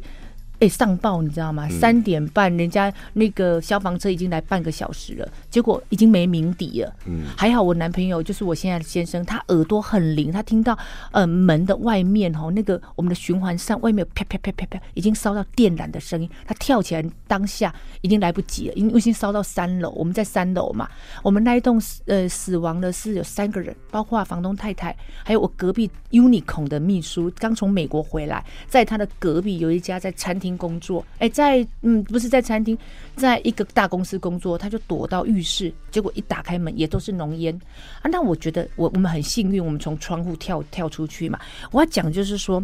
[0.59, 1.67] 哎、上报，你知道吗？
[1.67, 6.95] 三点半，人家那个消防车已经来半个小时了，结果已经没鸣笛了。
[7.05, 10.77] 嗯，还好我男朋友就是我现在的先生，他耳朵很灵，他听到
[11.11, 20.89] 呃门的外面哦，那个我们的循环扇外面啪啪啪啪啪，已经烧到电缆的声音，他跳起来当下已经来不及了，因为已经烧到三楼，我们在三楼嘛，
[21.21, 32.77] 我们那一栋呃死亡的是有三个人，包括房东太太，还有我隔壁 Uniqlo 的秘书刚从美国回来，在他的隔壁有一家在餐厅工作，哎，在嗯不是在餐厅，
[33.15, 37.53] 在一个大公司工作，他就躲到浴室，结果一打开门也都是浓烟
[38.01, 38.09] 啊。
[38.09, 41.39] 那我觉得我我们很幸运，我们从窗户跳跳出去嘛。
[41.71, 42.63] 我要讲就是说，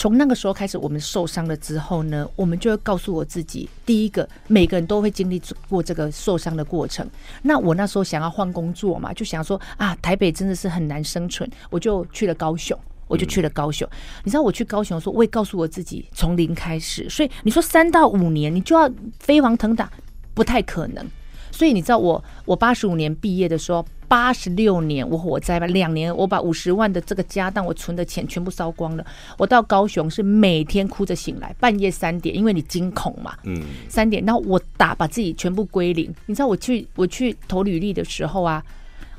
[0.00, 7.06] 从那个时候开始，我们受伤了之后呢，我们就会告诉我自己，第一个，每个人都会经历过这个受伤的过程。
[7.42, 12.74] 那我那时候想要换工作嘛，就想说啊，台北真的是很难生存，我就去了高雄，
[13.08, 13.86] 我就去了高雄。
[14.24, 17.06] 你知道我去高雄的时候，我也告诉我自己，从零开始。
[17.10, 19.92] 所以你说三到五年，你就要飞黄腾达，
[20.32, 21.06] 不太可能。
[21.52, 29.06] 所以你知道我，我八十五年毕业的时候，八十六年我火灾吧，两年我把五十万的这个家当我存的钱全部烧光了。
[29.38, 36.12] 我到高雄是每天哭着醒来，半夜三点，因为你惊恐嘛，嗯，三点，然后我打把自己全部归零。
[36.26, 38.60] 你知道我去我去投履历的时候啊，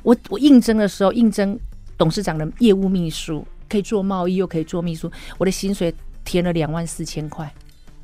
[0.02, 1.58] 我我应征的时候应征
[1.96, 7.50] 董事长的业务秘书，可以做贸易又可以做秘书，我的薪水填了两万四千块。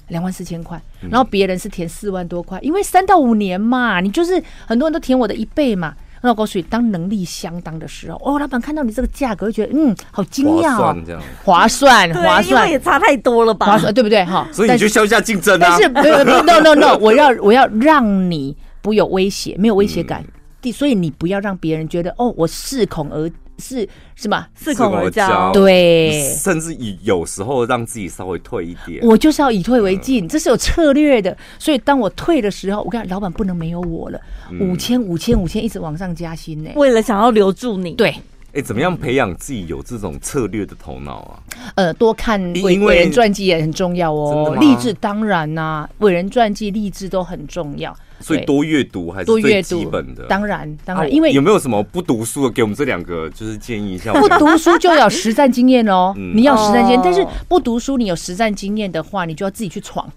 [0.09, 5.95] 两万四千块，然后别人是填四万多块，因为三到五年嘛，你就是很多人都填我的一倍嘛。
[6.23, 10.97] 那我告诉你，当能力相当的时候，哦，老板看到你这个价格，就觉得嗯，好惊讶哦，
[11.45, 13.67] 划算，划算，因为也差太多了吧？
[13.67, 14.25] 划算，对不对？
[14.25, 15.77] 哈， 所以你就向下竞争啊。
[15.79, 20.25] 但是，no no no，我要我要让你不有威胁，没有威胁感，
[20.61, 23.31] 第，所以你不要让别人觉得哦，我恃恐而。
[23.59, 24.49] 是是吧？
[24.59, 29.05] 恃恐而骄，对，甚至以有时候让自己稍微退一点。
[29.05, 31.37] 我就是要以退为进，嗯、这是有策略的。
[31.59, 34.21] 所以当我退的时候，我跟老板不能没有我了。
[34.61, 36.71] 五千、五千、五千，一直往上加薪呢。
[36.77, 38.15] 为了想要留住你，对。
[38.55, 41.43] 哎，怎么样培养自己有这种策略的头脑啊？
[41.75, 44.57] 呃，多看伟伟人传记也很重要哦。
[44.59, 47.95] 励志当然呐、啊，伟人传记励志都很重要。
[48.21, 50.27] 所以多阅读还是最基本的。
[50.27, 54.13] 当然，当然，因为有没有什么不读书的，给我们这两个就是建议一下？
[54.13, 57.01] 不读书就要实战经验哦，你要实战经验。
[57.03, 60.11] 但是不读书，你有实战经验的话，你就要自己去闯，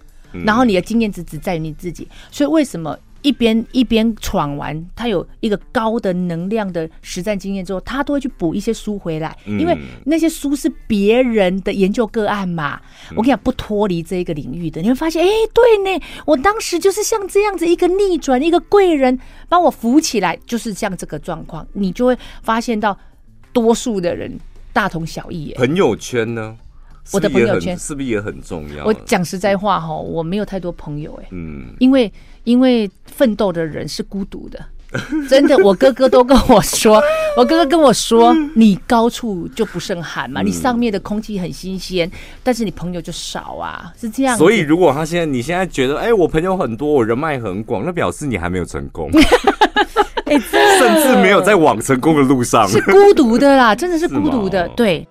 [0.45, 2.07] 然后你的经验值只在于你自己。
[2.31, 2.97] 所以为什么？
[3.21, 12.81] 一边一边闯完，他有一个高的能量的实战经验之后，他都会去补一些书回来，因为那些书是别人的研究个案嘛。
[13.11, 22.97] 我跟你讲，不脱离这一个领域的，你会发现，哎，对呢，我当时就是像这样子一个逆转，一个贵人把我扶起来，就是像这个状况，你就会发现到
[23.53, 24.35] 多数的人
[24.73, 25.53] 大同小异。
[25.55, 26.57] 朋友圈呢？
[27.11, 28.85] 我的朋友圈是不是也很重要？
[28.85, 32.11] 我讲实在话哈，我没有太多朋友哎，嗯，因为。
[32.43, 34.59] 因为奋斗的人是孤独的，
[35.29, 35.57] 真的。
[35.59, 37.01] 我哥哥都跟我说，
[37.37, 42.09] 我哥哥跟我说，你高处就不胜寒嘛，你上面的空气很新鲜，
[42.43, 44.37] 但是你朋友就少啊，是这样。
[44.37, 49.11] 所以如果他现在，你现在觉得，哎，我朋友很多，我人脉很广，那表示你还没有成功，
[50.25, 55.07] 甚至没有在往成功的路上，是孤独的啦，真的是孤独的，对。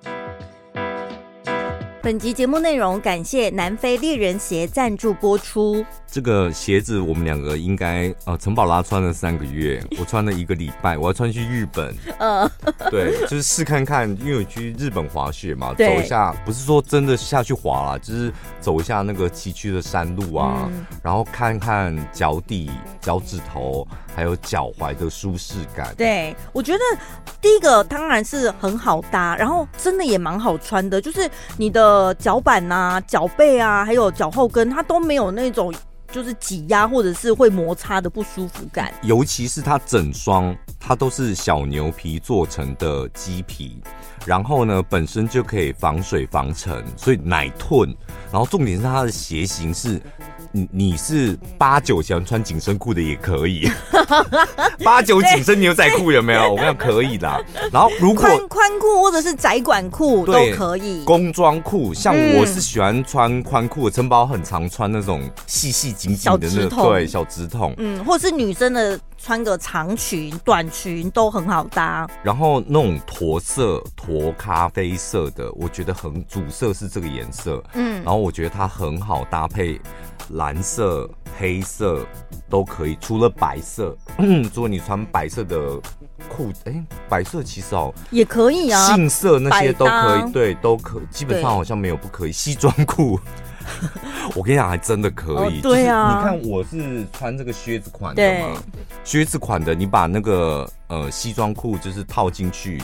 [2.02, 5.84] 本集节目内容感谢南非猎人鞋赞助播出。
[6.06, 11.94] 这个鞋子我们两个应该呃，陈宝拉穿了三个月， 我穿了一个礼拜，我要穿去日本。
[12.18, 12.50] 嗯，
[12.90, 25.94] 对，就是试看看，因为我去日本滑雪嘛，走一下，不是说真的下去滑啦，就是走一下那个崎岖的山路啊，嗯、然后看看脚底、脚趾头还有脚踝的舒适感。
[25.96, 26.78] 对，我觉得
[27.40, 31.80] 第一个当然是很好搭，然后真的也蛮好穿的，就是你的。
[31.90, 35.74] 呃，脚板呐、啊、脚背啊，还有脚后跟，它都没有那种
[36.12, 38.92] 就是挤压或者是会摩擦的不舒服感。
[39.02, 43.82] 尤其是它整双，它都是小牛皮做成的鸡皮，
[44.24, 47.86] 然后呢，本身就可以防水防尘，所以奶褪。
[48.30, 50.00] 然后重点是它的鞋型是。
[50.52, 53.70] 你你是八九喜欢穿紧身裤的也可以，
[54.84, 56.50] 八九紧身牛仔裤有没有？
[56.50, 57.44] 我跟你讲可以的。
[57.72, 61.04] 然后如果宽宽裤或者是窄管裤都可以。
[61.04, 67.72] 工装裤，像我是喜欢穿宽裤的，陈宝很常穿那种细细紧紧的那个，对，小直筒。
[67.78, 72.08] 嗯，或者是女生的穿个长裙、短裙都很好搭。
[72.22, 77.62] 然后那种驼色、驼咖啡色的，我觉得很主色是这个颜色。
[77.74, 79.80] 嗯，然后我觉得它很好搭配。
[80.34, 82.06] 蓝色、黑色
[82.48, 83.96] 都可以，除了白色。
[84.18, 85.58] 嗯， 如果你穿白色的
[86.28, 92.32] 裤，哎、欸，白色其实哦也可以啊，杏色那些都可以，对，都可，基本上好像没有不可以。
[92.32, 93.18] 西装裤，
[94.34, 95.60] 我跟你讲，还真的可以。
[95.60, 98.62] 对啊，你看我是穿这个靴子款的嘛，
[99.04, 102.80] 靴子款的，你把那个呃西装裤就是套进去。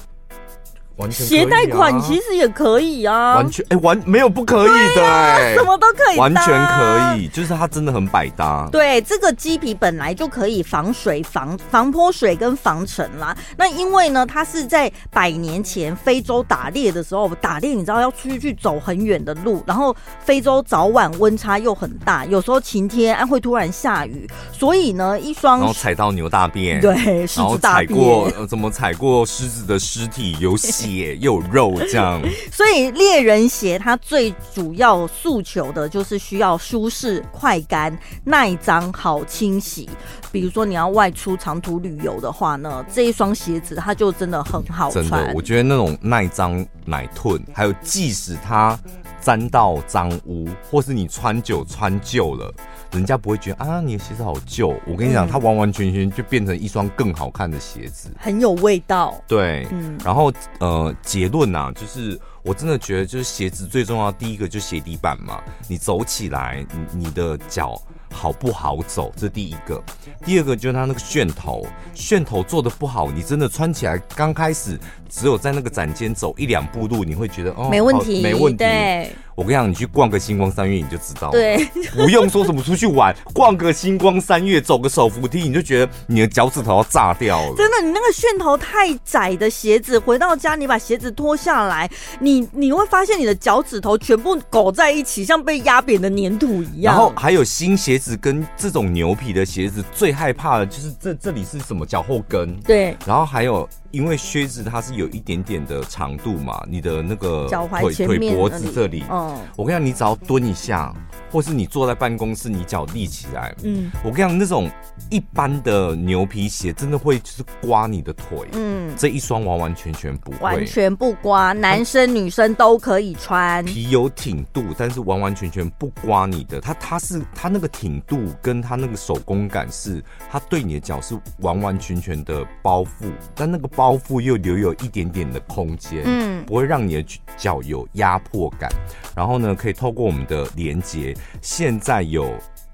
[1.11, 8.67] 鞋带款其实也可以啊，完全哎、欸、完没有不可以的哎、欸，什么都可以，完全可以，就是它真的很百搭。
[8.73, 13.37] 对，这个鸡皮本来就可以防水、防防泼水跟防尘啦。
[13.59, 30.86] 那因为呢，它是在百年前非洲打猎的时候打猎，你知道要出去走很远的路，然后非洲早晚温差又很大，有时候晴天啊会突然下雨，所以呢一双然后踩到牛大便，对，狮子大便，然后踩过怎么踩过狮子的尸体有 血。
[30.87, 32.23] 血又有肉这样。
[32.51, 39.89] 所以猎人鞋它最主要诉求的就是需要舒适、快干、耐脏、好清洗。
[40.33, 45.03] 比如说你要外出长途旅游的话呢，这一双鞋子它就真的很好穿。
[45.03, 48.79] 真的，我觉得那种耐脏、耐褪，还有即使它
[49.21, 52.53] 沾到脏污，或是你穿久穿旧了。
[52.93, 54.69] 人家不会觉得啊，你的鞋子好旧。
[54.87, 59.15] 我跟你讲，嗯、它完完全全就变成一双更好看的鞋子，很有味道。
[59.27, 59.99] 对，嗯。
[60.05, 67.81] 然后呃，结论呐、啊，就是我真的觉得，就是鞋子最重要，第一个就是鞋底板嘛，你走起来，你你的脚
[68.17, 69.81] 好不好走，这第一个。
[70.25, 74.77] 第二个就是它那个楦头，楦头做的不好，你真的穿起来刚开始
[75.09, 78.57] 只有在那个展间走一两步路，你会觉得哦，没问题，没问题。
[78.57, 79.13] 对。
[79.37, 81.33] 我跟你讲，你去逛个星光三月，你就知道了。
[81.33, 81.63] 对，
[81.95, 87.55] 不用说什么出去玩，逛个星光三月，走个手扶梯，你就觉得你的脚趾头要炸掉了。
[87.55, 96.95] 真的，你那个楦头太窄的鞋子，回到家你把鞋子脱下来，你你会发现你的脚趾头全部搞在一起，像被压扁的粘土一样。
[96.95, 102.59] 然后还有新鞋子跟这种牛皮的鞋子，最害怕的就是这这里是什么脚后跟。
[102.63, 102.97] 对。
[103.07, 103.69] 然后还有。
[103.91, 110.95] 因为靴子它是有一点点的长度嘛，你的那个脚踝前腿脖子这里，嗯，我跟你讲，你只要蹲一下，
[111.31, 114.71] 或是你坐在办公室，你脚立起来，嗯，我跟你讲，那种
[115.11, 133.87] 一般的牛皮鞋真的会就是刮你的腿，嗯，这一双完完全全不会，完全不刮，男生女生都可以穿，皮有挺度，但是完完全全不刮你的，它它是它那个挺度跟它那个手工感是，它对你的脚是完完全全的包覆，但那个包。
[133.87, 138.69] 包覆又留有一点点的空间，嗯，不会让你的脚有压迫感。
[139.15, 142.33] 然后呢，可以透过我们的连接，现在有。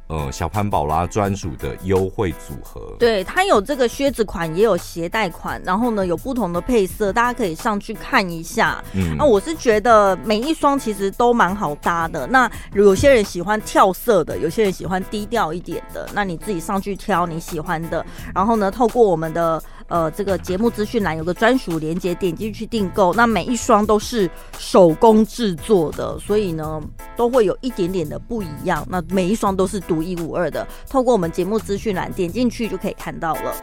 [0.09, 8.85] 呃，小潘宝拉专属的优惠组合，对，它有这个靴子款，也有鞋带款，然后呢，有不同的配色，大家可以上去看一下。
[8.93, 12.27] 嗯，那我是觉得每一双其实都蛮好搭的。
[12.27, 18.05] 那有些人喜欢跳色的，有些人喜欢低调一点的，那你自己上去挑你喜欢的。
[18.35, 19.63] 然后呢，透过我们的
[19.93, 23.13] 呃这个节目资讯栏有个专属链接，点进去订购。
[23.13, 24.29] 那每一双都是
[24.59, 26.81] 手工制作的，所以呢
[27.15, 28.87] 都会有一点点的不一样。
[28.89, 33.55] 那每一双都是独一无二的，透过我们节目资讯栏点进去就可以看到了。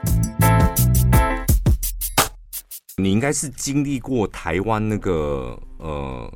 [2.95, 6.31] 你应该是经历过台湾那个呃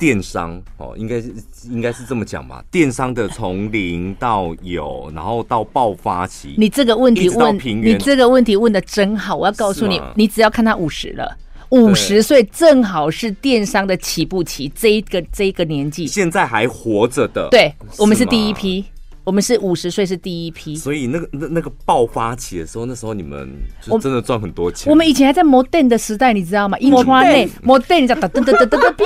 [0.00, 1.34] 电商哦，应该是
[1.68, 2.64] 应该是这么讲吧？
[2.70, 6.54] 电商的从零到有，然后到爆发期。
[6.56, 9.36] 你这个问题问，你这个问题问的真好。
[9.36, 11.36] 我要告诉你，你只要看他五十了。
[11.68, 18.84] 五十岁正好是电商的起步期，这一个这一个年纪，现在还活着的，对，我们是第一批。
[19.24, 23.48] 我们是五十岁是第一批，所以那个那那个爆发起的时候，那时候你们
[23.80, 24.90] 就真的赚很多钱。
[24.90, 26.78] 我们以前还在摩登的时代，你知道吗？
[26.78, 29.04] 印刷内摩登，你知道噔噔噔噔噔哔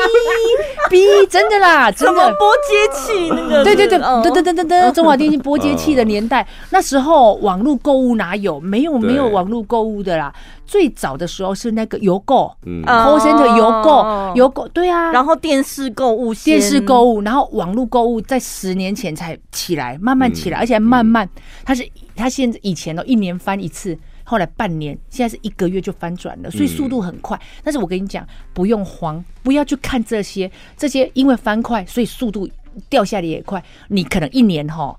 [0.90, 8.60] 哔，真的啦，真的拨接器那个，对对对，噔噔噔噔噔，中华电信拨接器的年代，那时候网络购物哪有？
[8.60, 10.32] 没有没有网络购物的啦。
[10.66, 15.12] 最早的时候是那个邮购，嗯，call center 邮购，邮购，对啊。
[15.12, 21.26] 然后电视购物，电视购物，然后网络购物在十年前才起来，慢慢起来，而且还慢慢，
[21.64, 27.40] 它是它现在以前都一年翻一次，后来半年，现在是一个月就翻转了，所以速度很快。
[27.62, 32.46] 但是我跟你讲，不用慌，不要去看这些，这些因为翻快，所以速度
[32.90, 33.64] 掉下来也快。
[33.88, 34.94] 你可能一年哈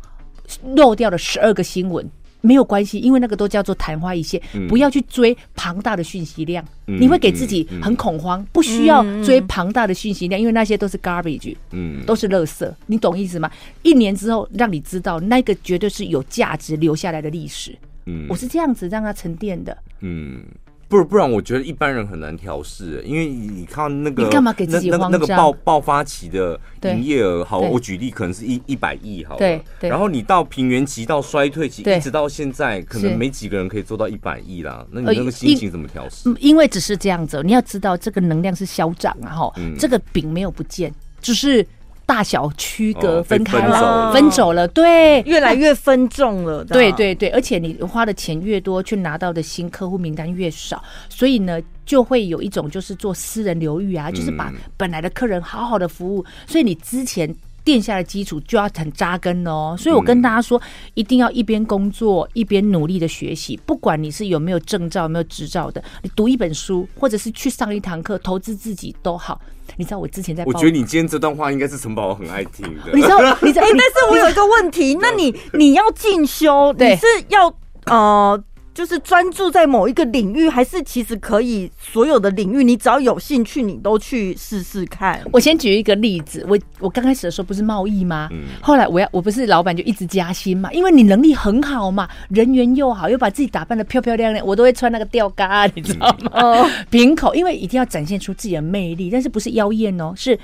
[0.76, 2.10] 漏掉了十二个新闻。
[2.46, 8.40] 没有关系，因为那个都叫做昙花一现，嗯、不要去追庞大的讯息量，嗯、你会给自己很恐慌。
[8.42, 13.52] 嗯、不需要追庞大的讯息量，嗯、因为那些都是 garbage，嗯，都是垃圾，你懂意思吗？
[13.82, 17.76] 一年之后让你知道，那个绝对是有价值留下来的历史。
[18.06, 19.78] 嗯，我是这样子让它沉淀的。
[20.02, 20.44] 嗯。
[20.88, 25.12] 不不然，我觉得一般人很难调试，因为你看那个，你干嘛给自己慌张？
[25.12, 34.86] 那个爆爆发期的营业额，好，我举例可能是一一百亿，好，对，然后你到平原期到衰退期，一直到现在，可能没几个人可以做到一百亿啦。
[34.92, 36.34] 那你那个心情怎么调试？
[36.40, 41.66] 因为只是这样子，你要知道这个能量是消长啊，哈，这个饼没有不见，只是。
[42.06, 46.64] 大小区隔分开了，分走了，对，越来越分众了。
[46.66, 57.34] 对对对，而且你花的钱越多，去拿到的新客户名单越少，所以呢，就会有一种就是做私人流域啊，就是把本来的客人好好的服务，所以你之前
[57.66, 59.76] 垫下的基础就要很扎根哦。
[59.78, 60.62] 所以我跟大家说，
[60.94, 69.42] 一定要一边工作一边努力的学习，不管你是有没有证照、有没有执照的，你读一本书，或者是去上一堂课，投资自己都好。
[69.78, 72.92] 你知道我之前在，我觉得你今天这段话应该是陈宝很爱听的。
[72.94, 77.52] 你知道，你知道，哎，但是我有一个问题，那你你要进修，你是要
[77.88, 78.42] 呃
[78.76, 85.22] 就是专注在某一个领域，还是其实可以所有的领域，你只要有兴趣，你都去试试看。
[85.32, 88.28] 我先举一个例子，我我刚开始的时候不是贸易吗？
[88.34, 96.32] 嗯、后来我要我不是老板就一直加薪嘛，因为你能力很好嘛，人缘又好，又把自己打扮的漂漂亮亮，我都会穿那个吊嘎，你知道吗？
[96.36, 100.38] 哦，瓶口，因为一定要展现出自己的魅力，但是不是妖艳哦，是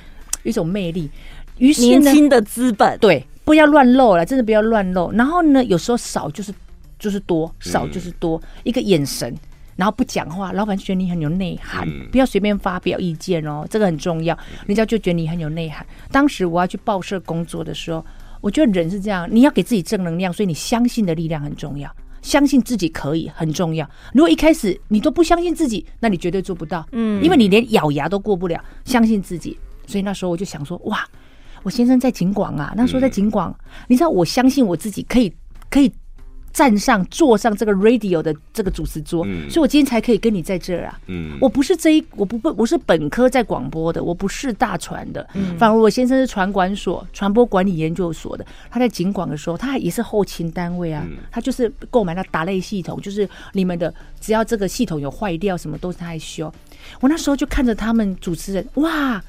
[0.43, 1.09] 一种魅力。
[1.57, 5.11] 于是年轻的资本，对，不要乱露了，真的不要乱露。
[5.11, 6.53] 然后呢，有时候少就是。
[7.01, 9.35] 就是多少就是多，嗯、一个眼神，
[9.75, 14.37] 然后不讲话，老板就觉得你很有内涵，嗯、不要随便发表意见哦，这个很重要。
[14.67, 15.83] 人家就觉得你很有内涵。
[16.11, 18.05] 当时我要去报社工作的时候，
[18.39, 21.91] 我觉得人是这样，你要给自己正能量，所以你相信的力量很重要，
[22.21, 23.89] 相信自己可以很重要。
[24.13, 28.63] 如果一开始你都不相信自己，那你绝对做不到，嗯，因为你连咬牙都过不了。
[28.85, 31.03] 相信自己，所以那时候我就想说，哇，
[31.63, 35.33] 我先生在警广啊，那时候在警广，嗯、你知道，我相信我自己可以，
[35.69, 35.91] 可以。
[36.53, 40.99] 站上坐上这个 radio 的这个主持桌，嗯、所以我今天才可以跟你在这儿啊。
[41.07, 45.27] 嗯，我不是这一，我不不我是本科在广播的，我不是大传的。
[45.33, 48.45] 嗯，反而我先生是传管所传播管理研究所的。
[48.69, 51.03] 他在警广的时候，他也是后勤单位啊。
[51.09, 56.53] 嗯、他就是购买了打类系统，就是你们的只要这个系统有坏掉，什么都是他来修。
[56.99, 59.23] 我那时候就看着他们主持人，哇！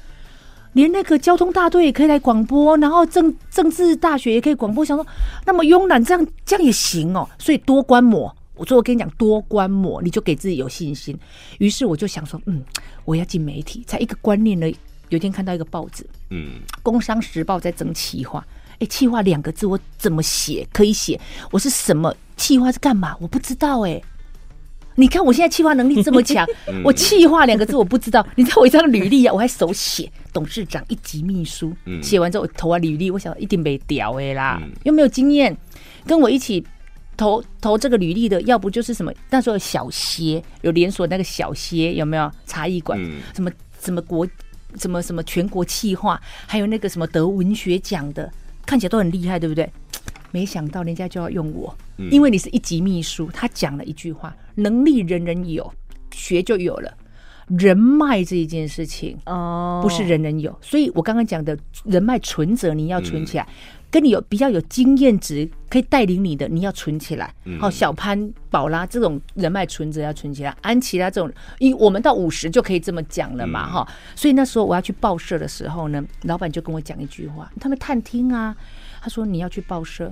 [0.73, 5.05] 连那个交通大队也可以来广播，然后政政治大学也可以广播，想说
[5.45, 7.27] 那么慵懒，这样这样也行哦。
[7.39, 11.17] 所以多观摩，我说我跟你讲，多观摩，你就给自己有信心。
[11.59, 12.63] 于是我就想说，嗯，
[13.05, 14.71] 我要进媒体，才一个观念呢。
[15.09, 18.43] 有一天看到一个报纸，嗯，《工商时报》在征企划，
[18.79, 21.19] 哎，企划两个字我怎么写可以写？
[21.51, 23.15] 我是什么企划是干嘛？
[23.19, 24.01] 我不知道哎。
[24.95, 26.47] 你看我现在气化能力这么强，
[26.83, 28.25] 我气化两个字我不知道。
[28.35, 35.55] 你知道我一张履历啊，我还手写董事长一级秘书，写完之后我投完履历，我想一定没屌哎啦，又没有经验，
[36.05, 36.63] 跟我一起
[37.17, 42.99] 投投这个履历的，要不就是什么那时候小歇有连锁那个小歇有没有茶艺馆？
[43.33, 44.27] 什么什么国
[44.79, 48.31] 什么什么全国企划，还有那个什么得文学奖的，
[48.65, 49.69] 看起来都很厉害，对不对？
[50.33, 51.73] 没想到人家就要用我，
[52.11, 53.29] 因为你是一级秘书。
[53.31, 54.35] 他讲了一句话。
[54.55, 55.73] 能力人人有，
[56.11, 56.93] 学就有了。
[57.47, 63.45] 人脉这一件事情哦，不是人人有，所以我刚刚讲的人脉存折你要存起来，
[63.91, 67.33] 跟你有比较有经验值可以带领你的，你要存起来。
[67.59, 71.29] 好，小潘、宝拉这种人脉存折要存起来，安琪拉这种，
[71.59, 73.87] 因我们到五十就可以这么讲了嘛，哈。
[74.15, 78.55] 所以那时候我要去报社的时候呢，老板就跟我讲一句话，他们探听啊，
[79.03, 80.09] 他说你要去报社，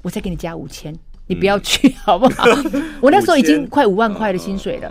[0.00, 0.98] 我再给你加五千。
[1.26, 2.44] 你不要去好不好？
[3.02, 4.90] 我那时候已经快五万块的薪水了，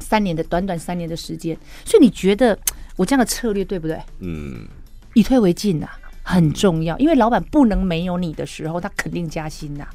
[0.00, 2.58] 三年的短短三年的时间，所以你觉得
[2.96, 3.96] 我这样的策略对不对？
[4.18, 4.66] 嗯，
[5.14, 5.88] 以退为进呐，
[6.24, 9.86] 很重要，因为老板不能没有你的时候，他肯定加薪呐。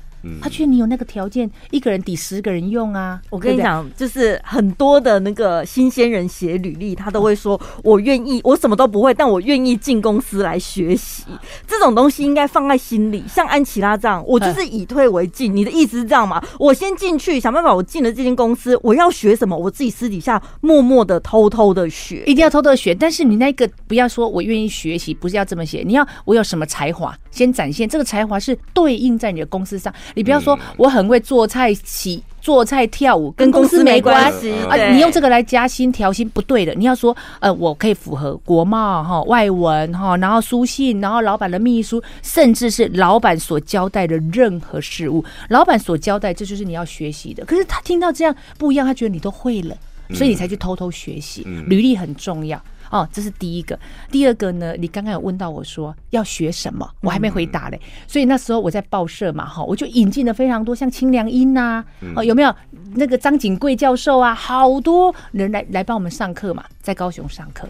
[0.41, 3.21] 他觉得你有那个条件，一个人抵十个人用啊！
[3.29, 11.23] 我跟你讲，就是很多的那个新鲜人写履历，他都会说：“我愿意，我什么都不会，但我愿意进公司来学习。”
[11.67, 13.23] 这种东西应该放在心里。
[13.27, 15.55] 像安琪拉这样，我就是以退为进。
[15.55, 16.43] 你的意思是这样吗？
[16.59, 19.57] 我先进去想办法，我进了这间公司，我要学什么？
[19.57, 22.93] 我自己私底下默默的、偷偷的学，一定要偷偷的学。
[22.93, 25.83] 但是你那个不要说我愿意学习，不是要这么写。
[25.85, 29.91] 你要我有什么才华，先展现这个才华是对应在你的公司上。
[30.13, 34.75] 你不要说我很会做菜、洗做菜、跳舞，跟公司没关系啊！
[34.91, 36.73] 你用这个来加薪调薪不对的。
[36.75, 47.45] 你要说呃，我可以符合国贸哈、外文哈，然后书信，然后老板的秘书，甚至是老板所交代的任何事物，老板所交代，这就是你要学习的。
[47.45, 49.77] 可是他听到这样不一样，他觉得你都会了，
[50.13, 51.43] 所以你才去偷偷学习。
[51.67, 52.61] 履历很重要。
[52.91, 53.79] 哦，这是第一个。
[54.11, 57.79] 第二个呢，你刚刚有问到我说要学什么，我还没回答嘞。
[57.81, 61.83] 嗯、所以那时候我在报社嘛，哈，我就引进了非常多像清凉音呐，
[62.15, 62.53] 哦，有没有
[62.93, 67.65] 那个张景贵教授啊，好多人来来帮我们上课嘛，在高雄上课。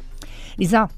[0.57, 0.89] 你知道，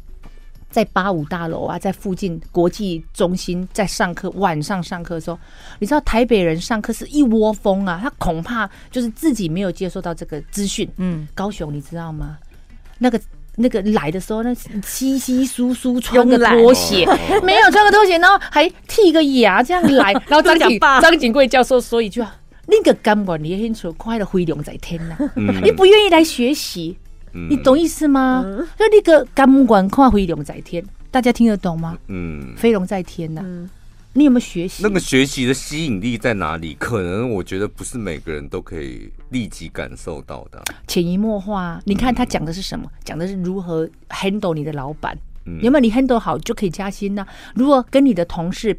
[0.70, 5.38] 在八五大楼啊，在附近国际中心在上课，晚上上课的时候，
[5.80, 10.90] 你知道台北人上课是一窝蜂啊，他恐怕就是自己没有接受到这个资讯。
[10.96, 12.38] 嗯，高雄你知道吗？
[12.98, 13.20] 那个。
[13.56, 14.54] 那个来的时候，那
[14.86, 17.06] 稀稀疏疏穿个拖鞋，
[17.44, 22.36] 没有穿个拖鞋，然后还剃个牙，这样来，然后张景张景贵教授说一句话
[22.68, 25.16] ：“那个监管你很丑，快乐飞龙在天呐，
[25.64, 26.98] 你不愿意来学习，
[27.50, 28.44] 你懂意思吗？
[28.78, 31.98] 就那个监管快飞龙在天，大家听得懂吗？
[32.08, 33.44] 嗯，飞龙在天呐。”
[34.16, 34.84] 你有没有学习？
[34.84, 36.76] 那个学习的吸引力在哪里？
[36.76, 40.62] 可能我觉得不是每个人都可以立即感受到的。
[40.88, 42.88] 潜移默化，你看他讲的是什么？
[43.04, 47.28] 讲、嗯、的是如何 handle 你的老板，嗯、有没有你 handle 好就可以加薪呢、啊？
[47.56, 48.78] 如果跟你的同事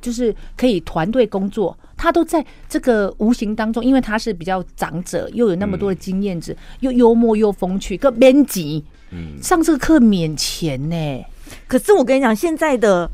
[0.00, 11.24] 就是可以团队工作，他都在这个无形当中，因为他是比较长者，又有那么多的经验值，嗯、又幽默又风趣，个编辑，嗯，上这个课免钱呢。
[11.66, 13.10] 可是我跟你讲，现在的。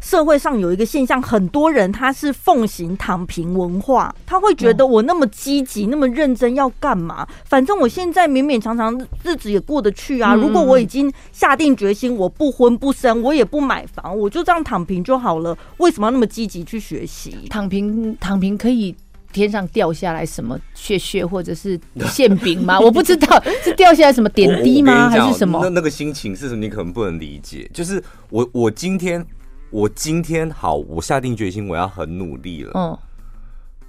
[0.00, 7.26] 社会上有一个现象，很多人他是奉行躺平文化，他会觉得我那么积极、那么认真要干嘛？
[7.44, 10.34] 反正我现在勉勉强强日子也过得去啊。
[10.34, 15.56] 如果我已经下定决心，我不婚不生，我也不买房，我就这样躺平就好了。
[15.78, 17.46] 为什么要那么积极去学习？
[17.50, 18.94] 躺平，躺平可以
[19.32, 22.78] 天上掉下来什么屑屑或者是馅饼吗？
[22.80, 25.10] 我不知道是掉下来什么点滴吗？
[25.10, 25.58] 还是什么？
[25.62, 26.60] 那那个心情是什么？
[26.60, 27.68] 你可能不能理解。
[27.74, 29.26] 就是我，我今天。
[29.70, 32.72] 我今天好，我下定决心，我要很努力了。
[32.74, 32.98] 嗯，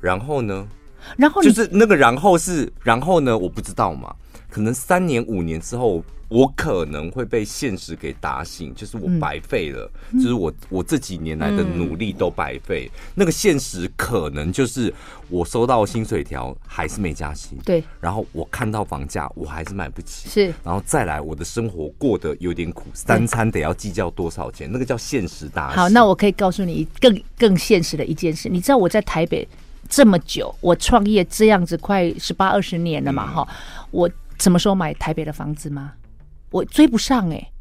[0.01, 0.67] 然后呢？
[1.15, 3.37] 然后就是那个，然后是，然后呢？
[3.37, 4.13] 我不知道嘛，
[4.49, 6.03] 可能三年五年之后。
[6.29, 12.91] 我可能会被现实给打醒，就是我白费了，嗯、就是我我这几年来的努力都白费。
[12.93, 14.93] 嗯、那个现实可能就是
[15.29, 17.81] 我收到薪水条还是没加薪，对。
[18.01, 20.53] 然后我看到房价我还是买不起，是。
[20.65, 25.77] 然后再来我的生活过得有点苦，三餐得要计较多少钱，那个叫现实打醒。
[25.77, 29.47] 好，那我可以告诉你更更现实的一件事，你知道我在台北
[29.87, 33.25] 这么久，我创业这样子快十八二十年了嘛？
[33.25, 35.91] 哈、嗯，我什么时候买台北的房子吗？
[36.49, 37.51] 我追不上哎、欸，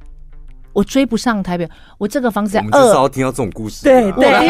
[0.73, 1.69] 我追不上台北。
[1.99, 3.83] 我这个房子在二，我们至少要听到这种故事。
[3.83, 4.49] 对 对，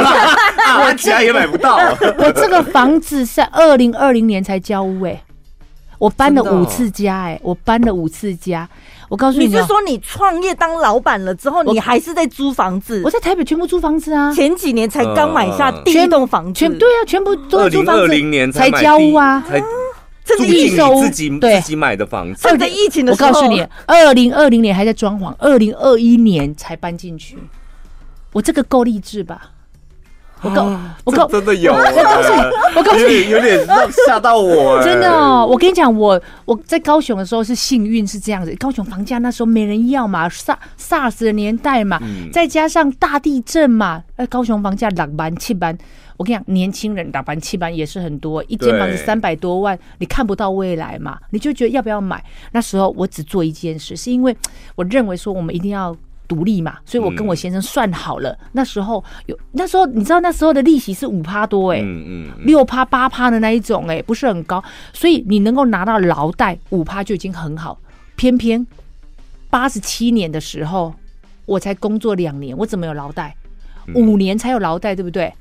[0.84, 1.76] 我家也买不到。
[2.18, 5.22] 我这个房子是在二零二零年才交屋哎、欸，
[5.98, 8.68] 我搬了五次家哎、欸，我搬了五次家。
[9.08, 13.00] 我告诉你，你是说你创业当老板了之后，你还是在租房子？
[13.04, 18.02] 我在台北全部租房子啊，前几年才刚买下第一栋房子，全对啊，全部都是租房子。
[18.02, 19.42] 二零二零年才交屋啊。
[19.48, 19.62] 这
[20.26, 22.48] 是预售自己自己买的房子。
[22.58, 27.36] 在疫情的时候，我告诉你，二零二零年还在装潢，二零二一年才搬进去。
[28.32, 29.50] 我这个够励志吧？
[30.42, 30.70] 我告
[31.04, 32.40] 我告真的有，我告诉你，
[32.76, 33.66] 我告诉你，有点
[34.06, 34.80] 吓到我。
[34.84, 38.54] 真的哦，我跟你讲，我我在高雄的时候是幸运，是这样子。
[38.56, 41.98] 高雄房价那时候没人要嘛，SARS SARS 的年代嘛，
[42.30, 45.76] 再加上大地震嘛，哎，高雄房价两万七万。
[46.16, 51.18] 我跟你讲，年轻人打班七班也是很多，一间房子三百多万，你看不到未来嘛？
[51.30, 52.22] 你就觉得要不要买？
[52.52, 54.36] 那时候我只做一件事，是因为
[54.74, 55.96] 我认为说我们一定要
[56.26, 64.62] 独立嘛，所以我跟我先生算好了，那时候有那时候你知道那时候的利息是五趴多哎，嗯嗯，六趴八趴的那一种哎，不是很高，
[64.92, 67.78] 所以你能够拿到劳贷五趴就已经很好。
[68.16, 68.66] 偏偏
[69.50, 70.94] 八十七年的时候，
[71.44, 73.36] 我才工作两年，我怎么有劳贷？
[73.94, 75.32] 五年才有劳贷，对不对？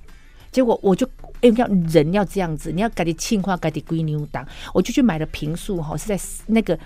[0.52, 1.08] 结果我就
[1.42, 6.78] 哎，要人要这样子，你要赶紧庆化，赶紧归牛档，我就去买了平数哈，是在那个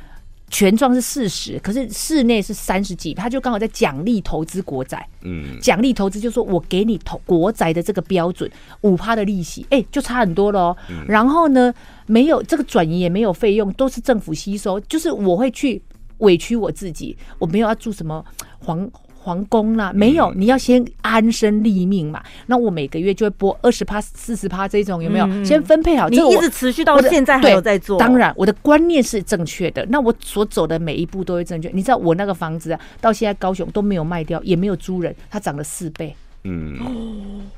[0.49, 8.49] 全状是四十，可是室内是三十几，他就刚好在奖励投资国债，嗯，奖励投资就是说我给你投国债的这个标准
[8.81, 10.75] 五趴的利息，哎，就差很多咯。
[10.89, 11.71] 嗯、然后呢，
[12.07, 15.79] 没有这个转移也没有费用，都是政府吸收，就是我会去
[16.17, 18.25] 委屈我自己，我没有要住什么
[18.59, 18.89] 皇。
[19.21, 22.23] 皇宫啦，没有，你要先安身立命嘛。
[22.47, 25.43] 那我每个月就会拨二十趴、四十趴这种，有没有？
[25.43, 26.07] 先分配好。
[26.09, 27.99] 你一直持续到现在还有在做？
[27.99, 29.85] 当然，我的观念是正确的。
[29.89, 31.69] 那我所走的每一步都会正确。
[31.73, 36.15] 你知道，我那个房子啊，到现在高雄都没有卖掉，也没有租人，它涨了四倍。
[36.43, 36.77] 嗯，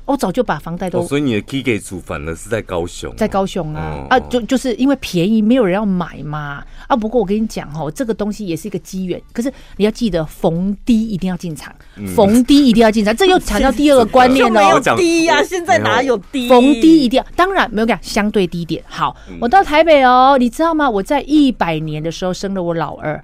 [0.04, 6.96] 我 早就把房贷都、哦，所以你的 key 给主反而是在高雄，在高雄啊、哦、啊，就就是因为便宜，没有人要买嘛啊。
[6.96, 14.60] 不过我跟你讲哦，这个东西也是一个机缘，可是你要记得逢低一定要进场，嗯、逢低一定要进场，这又 谈到第二个观念了。
[14.60, 16.48] 没有低呀、啊，现在哪有低？
[16.48, 18.82] 逢低一定要，当然没有讲相对低点。
[18.88, 20.90] 好，我到台北哦，你知道吗？
[20.90, 23.22] 我在一百年的时候生了我老二。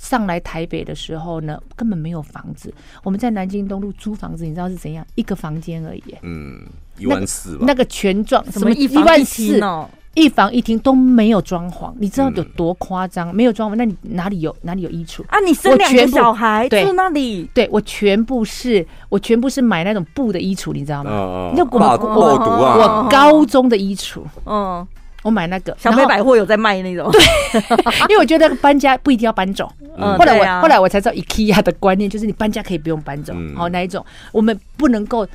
[0.00, 2.72] 上来台北的时候呢，根本没有房子。
[3.04, 5.06] 我们在南京东路租房子，你知道是怎样？
[5.14, 6.02] 一个房间而已。
[6.22, 6.64] 嗯，
[6.96, 7.64] 一万四吧。
[7.66, 13.32] 那个全幢什么一万四哦，一房一厅都没有装潢，你知道有多夸张？
[13.34, 15.38] 没有装潢，那你哪里有哪里有衣橱啊？
[15.46, 17.48] 你生两个小孩住那里？
[17.52, 21.52] 对，我全部是我全部是买那种布的衣橱，你知道吗？
[21.54, 24.86] 那我我高中的衣橱，嗯。
[25.22, 27.20] 我买那个小北百货有在卖那种，对，
[28.08, 29.70] 因为我觉得搬家不一定要搬走。
[29.96, 33.34] 嗯，后来我后来我才知道 IKEA 的观念，就是你搬家可以不用搬走。
[33.54, 34.04] 好，哪一种？
[34.32, 35.26] 我们不能够，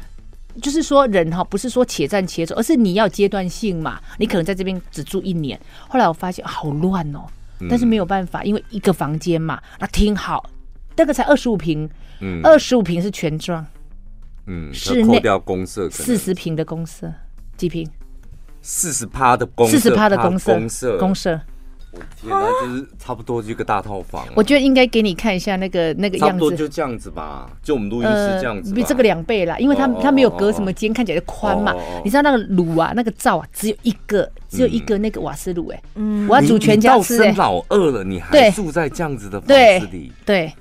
[0.61, 3.99] 就是说人哈，不是说且战且走，而是你要阶段性嘛。
[4.17, 7.19] 你可能在这边只住一年，后来我发现好乱哦，
[7.69, 10.49] 但是没有办法，因为一个房间嘛，那挺好，
[10.95, 11.87] 那个才二十五平，
[12.21, 13.63] 嗯，二十五平是全幢，
[14.47, 17.13] 嗯，室内掉公设四十平的公设
[17.55, 17.87] 几坪？
[18.67, 21.39] 四十趴的公，四十趴的公社，公社，公社，
[21.91, 24.25] 我天哪，就是差不多就一个大套房。
[24.33, 31.75] 我觉得应该给你看一下那个那个样子，差不多就这样子吧，就我们录音室这样子，比这个两倍啦，因为它它没有隔什么间，看起来就宽嘛。
[32.03, 35.79] 你知道那个炉啊，那个灶啊，只有一个，只有一个那个瓦斯炉哎。
[35.93, 37.31] 嗯，我要煮全家吃哎。
[37.37, 40.11] 老二了，你还住在这样子的房子里？
[40.25, 40.51] 对。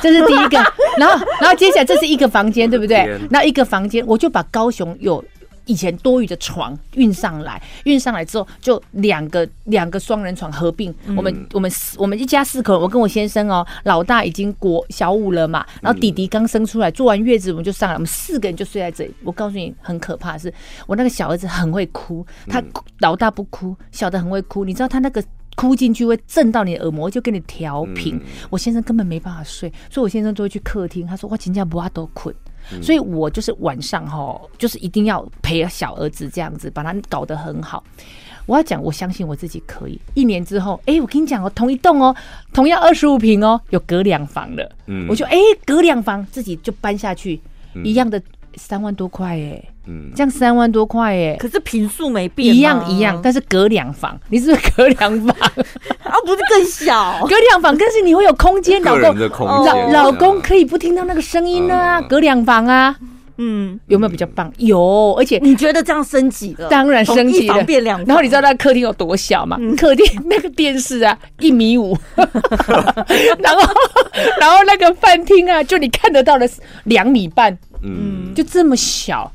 [0.00, 0.58] 这是第一个，
[0.98, 3.16] 然后然后接下来这是一个房间，对不对？
[3.30, 5.24] 那一个房间，我就把高雄有。
[5.66, 10.94] 以前多余的床运上来，运上来之后就两个两个双人床合并。
[11.16, 19.14] 我们我们我们一家四口，我跟我先生哦，老大已经国小五了嘛，然后弟弟刚生出来，坐完月子我们就上来，我们四个人就睡在这里。
[19.22, 20.52] 我告诉你，很可怕的是，
[20.86, 22.62] 我那个小儿子很会哭，他
[22.98, 24.64] 老大不哭，小的很会哭。
[24.64, 25.22] 你知道他那个
[25.54, 28.20] 哭进去会震到你的耳膜，就跟你调频。
[28.50, 31.06] 我先生根本没办法睡，所以我先生就会去客厅。
[31.06, 32.34] 他说：“我今天不阿都困。”
[32.82, 37.82] 所以，我就是晚上哈，就是一定要陪小儿子这样子，把他搞得很好。
[38.46, 40.00] 我要讲，我相信我自己可以。
[40.14, 42.14] 一年之后，哎，我跟你讲哦，同一栋哦，
[42.52, 44.70] 同样二十五平哦，有隔两房的。
[44.86, 47.40] 嗯，我就哎，隔两房自己就搬下去，
[47.84, 48.20] 一样的
[48.56, 49.62] 三万多块哎。
[49.86, 55.36] 嗯，这样三万多块哎，可是坪数没变，一样一样，但是隔两房，你是不是隔两房？
[56.04, 62.94] 啊，不是更小，隔两房，但是你会有空间，老公，老老公可以不听到那个声音啊，隔两房啊，
[63.38, 64.52] 嗯，有没有比较棒？
[64.58, 66.68] 有，而且你觉得这样升级了？
[66.68, 68.06] 当然升级了，变两房。
[68.06, 69.58] 然后你知道那客厅有多小吗？
[69.76, 73.74] 客厅那个电视啊，一米五， 然后
[74.38, 76.48] 然后那个饭厅啊，就你看得到的
[76.84, 79.32] 两米半，嗯，就这么小。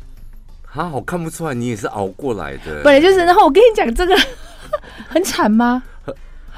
[0.73, 2.83] 啊，我看不出来你也是熬过来的。
[2.83, 4.15] 本来就是，然后我跟你讲，这个
[5.07, 5.81] 很惨吗？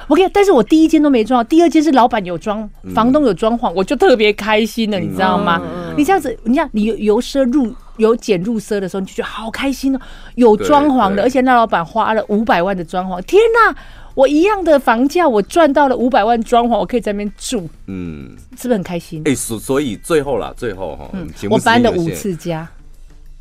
[0.08, 5.62] 我跟你讲，但是我第一间都没装，第二间是老板有装，房东有装潢，我就特别开心了，你知道吗？
[5.96, 10.00] 你这样子，你看你由奢入由俭入奢的时候，你就觉得好开心哦，
[10.34, 13.74] 有装潢的，而且那老板花了五百万的装潢，天哪！
[14.14, 19.22] 我一样的房价，我赚到了五百万装潢，我可以在那边住，嗯，是不是很开心？
[19.24, 21.08] 哎，所所以最后啦，最后哈，
[21.48, 22.68] 我搬了五次家。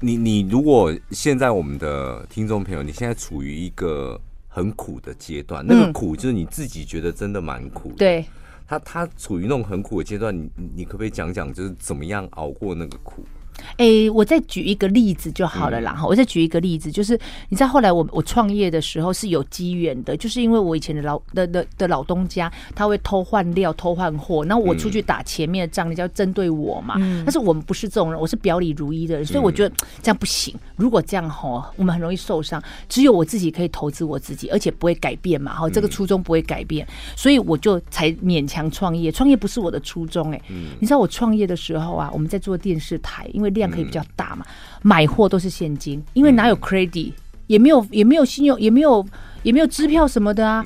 [0.02, 7.95] 你你如果现在我们的听众朋友，你现在处于一个很苦的阶段，那个苦就是你自己觉得真的蛮苦的。
[7.97, 8.26] 对，
[8.66, 13.24] 他他处于那种很苦的阶段，你你可不可以讲讲，就是怎么样熬过那个苦？
[13.78, 15.93] 哎、欸，我再举一个例子就好了啦。
[15.93, 26.95] 哈、嗯，我再举一个例子，就是你知道后来我我创业的时候是有机缘的，就是因为我以前的老的的的老东家他会偷换料、偷换货，然后我出去打前面的仗，你就要针对我嘛。
[26.99, 30.55] 嗯、但是我们不是这种人，我是表里如一的人，所以我觉得这样不行。
[30.78, 32.64] 如果这样吼，我们很容易受伤。
[32.88, 35.53] 只有我自己可以投资我自己，而且不会改变嘛。
[35.53, 39.12] 哈，这个初衷不会改变，所以我就才勉强创业。
[39.12, 40.43] 创业不是我的初衷哎、欸。
[40.80, 43.49] 你知道我创业的时候啊，我们在做电视台，因为。
[43.50, 44.45] 量可以比较大嘛，
[44.82, 47.12] 买货都是现金，因为哪有 credit，
[47.47, 49.06] 也没有也没有信用，也没有
[49.43, 50.66] 也没有支票什么的啊，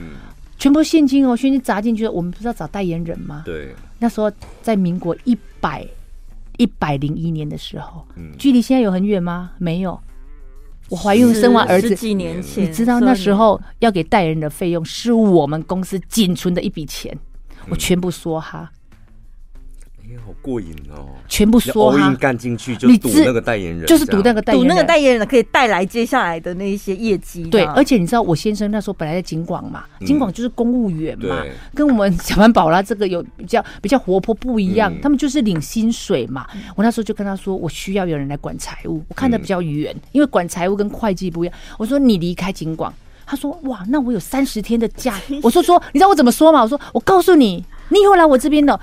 [0.58, 2.08] 全部现金哦，现金砸进去。
[2.08, 3.44] 我们不是要找代言人吗？
[3.46, 4.32] 对，那时候
[4.62, 5.86] 在民国一百
[6.58, 8.06] 一百零一年的时候，
[8.38, 9.52] 距离现在有很远吗？
[9.58, 10.00] 没有。
[10.90, 17.18] 我怀孕生完儿子几年前，你知道那时候要给代言人的费用是我们公司仅存的一笔钱，
[17.70, 18.70] 我全部梭哈。
[20.26, 21.10] 好过瘾哦！
[21.28, 27.44] 全部说哈，干进去就赌那个代言人，就是赌那个代言人，赌那个代言人可以带来接下来的那一些业绩。
[27.46, 31.44] 对，而且你知道我先生那时候本来在警广嘛，警广就是公务员嘛，
[31.74, 36.46] 跟我们小潘宝拉这个有比较比较活泼不一样，他们就是领薪水嘛。
[36.76, 41.56] 我那时候就跟他说，我需要有人来管财务，我看的比较远，因为管财务跟会计不一样。
[41.78, 42.94] 我说你离开警广，
[43.26, 45.16] 他说哇，那我有三十天的假。
[45.42, 46.62] 我说说，你知道我怎么说吗？
[46.62, 48.80] 我说我告诉你，你以后来我这边的。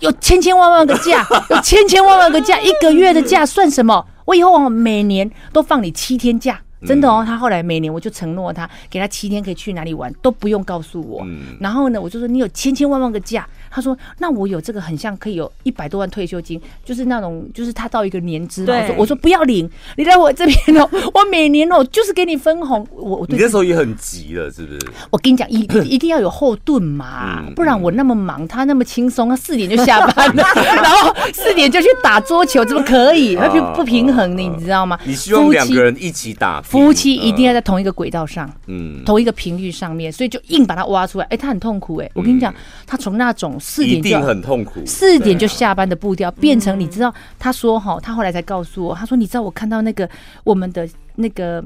[0.00, 4.04] 有千千万万个假， 有千千万万个假，一个月的假算什么？
[4.24, 6.60] 我以后我每年都放你七天假。
[6.86, 11.26] 真的哦，他后来每年我就承诺他，给他七天可以去哪里玩都不用告诉我。
[11.58, 18.64] 然后呢，我就说你有千千万万个假，他说那我有这个很像可以有一百多万退休金，就是那种就是他到一个年资。
[18.68, 22.86] 我说我说不要领，你在我这边哦， 我每年哦就是给你分红。
[22.92, 24.78] 我我你那时候也很急了，是不是？
[25.10, 33.36] 我跟你讲，一 一定要有后盾嘛，不然我那么忙，他那么轻松，他四点就下班了， 然后四点就去打桌球，怎么可以？
[33.36, 34.98] 他就不平衡的，你知道吗？
[35.04, 36.60] 你希望两个人一起打。
[36.62, 41.24] 夫妻一定要在同一个轨道上，嗯，同一个频率上面，所以就硬把他挖出来。
[41.30, 42.54] 哎，他很痛苦哎，我跟你讲，
[42.86, 50.08] 他从那种四点就很痛苦，四点就下班的步调，变成你知道，他说哈，他后来才告诉我，他说你知道我看到那个
[50.44, 51.64] 我们的那个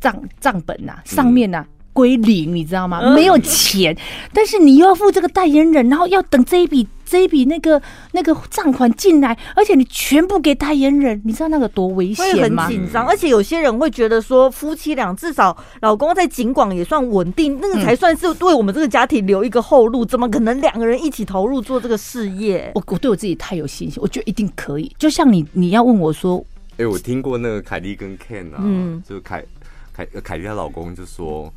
[0.00, 3.14] 账账本呐，上面呐归零，你知道吗？
[3.14, 3.96] 没有钱，
[4.32, 7.80] 但是你又要付这个代言人，然后要等这一笔这一笔那个
[8.12, 12.66] 那个账款进来，而且你全部给代言人，你知道那个多危险吗？
[12.66, 20.04] 会很紧张，而且有些人会觉得说，夫妻俩至少老公在警广也算稳定，那个才算是为我们这个家庭留一个后路。
[20.04, 22.72] 怎么可能两个人一起投入做这个事业？
[22.74, 24.90] 我我对我自己太有信心，我觉得一定可以。
[24.98, 29.44] 就像你你要问我说，哎、欸，我听过那个凯莉跟 Ken 啊，嗯，就凯
[29.92, 31.52] 凯凯莉她老公就说，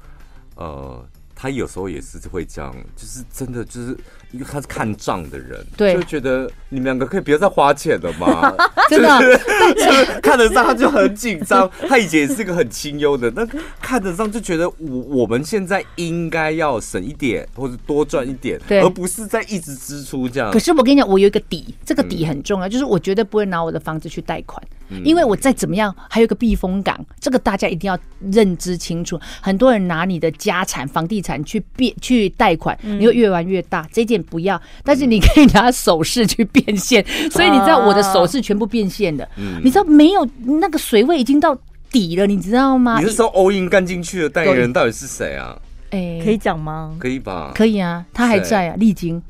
[0.55, 1.03] 呃。
[1.39, 3.95] 他有时候也是会这样，就是真的就是
[4.31, 8.51] 因为他是看账的人，对，就觉得你们两个可以不要再花钱了嘛，
[8.89, 9.37] 真的，
[9.77, 11.69] 就是看得上他就很紧张。
[11.87, 13.47] 他以前也是个很清幽的，但
[13.79, 20.51] 看得上就觉得我我们现在应该要省一点或者多赚一点，对，而不是在一直支出这样。
[20.51, 24.59] 可是我跟你讲，我有一个底，这个底很重要，嗯、就是我绝对不会拿我的房子去贷款。
[25.03, 27.97] 因为我再怎么样，还有一个避风港，这个大家一定要
[28.31, 29.19] 认知清楚。
[29.41, 33.87] 很多人拿你的家产、房地产去变去贷款，你会越玩越大。
[33.91, 37.05] 这件不要，但是你可以拿首饰去变现。
[37.31, 39.27] 所以你知道我的首饰全部变现的，
[39.63, 41.57] 你知道没有那个水位已经到
[41.91, 42.99] 底了，你知道吗？
[42.99, 45.57] 你是说 all in 干进去的代言人到底是谁啊？
[45.91, 46.95] 哎，可以讲吗？
[46.99, 47.51] 可以吧？
[47.55, 49.21] 可以啊，他还在啊，丽晶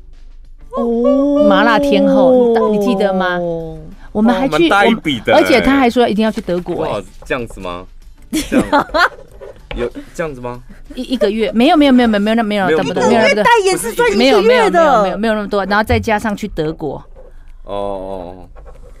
[0.76, 3.38] 哦，麻辣天后，你记得吗？
[4.12, 4.68] 我们还去，
[5.32, 6.76] 而且他还说一定要去德国。
[6.76, 7.86] 哇，这样子吗？
[8.30, 8.86] 这样
[9.76, 10.60] 有这样子吗？
[10.94, 16.96] 一一个月没有没有没有没有没有那没有那么多，没有那么多代言是赚一个月的，没有没有没有没有那么多，然后再加上去德国。
[17.64, 18.48] 哦哦，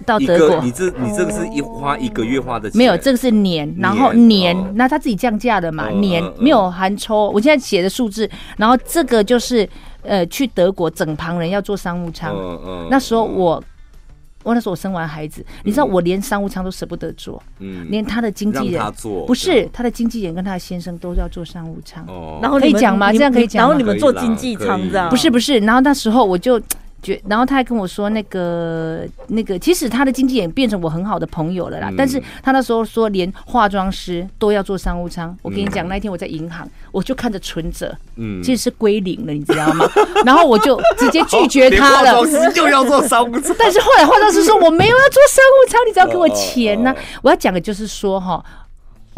[0.06, 2.78] 到德国，你这你这个是一花一个月花的钱？
[2.78, 7.28] 没有，这个是年，然后年，那他自己降价的嘛，年没有含抽。
[7.30, 9.68] 我现在写的数字，然后这个就是
[10.02, 13.62] 呃去德国整旁人要做商务舱，嗯嗯那时候我。
[14.44, 18.82] 我那时候我生完孩子，你知道我连商务舱都舍不得坐，嗯，连他的经纪人
[19.26, 23.12] 不是他的经纪人跟他的先生都要坐商务舱，哦，然后可以讲吗？
[23.12, 23.60] 这样可以讲？
[23.60, 25.10] 然后你们坐经济舱这样？
[25.10, 26.60] 不是不是，然后那时候我就。
[27.02, 31.88] 觉，然后他还跟我说，那个那个，其实他的经纪人变成我很好的朋友了啦。
[31.90, 35.36] 嗯、但是他那时候说，连化妆师都要做商务舱。
[35.42, 39.88] 我跟你讲，嗯、那一天我在银行，我就看着存折，嗯，其实是归零了，你知道吗？
[40.24, 42.16] 然后我就直接拒绝他了。
[42.16, 46.96] 化妆师就要做商务舱，但是后来化妆师说 我没有要做商务舱，你只要给我钱呢、啊。
[47.22, 48.44] 我要讲的就是说哈。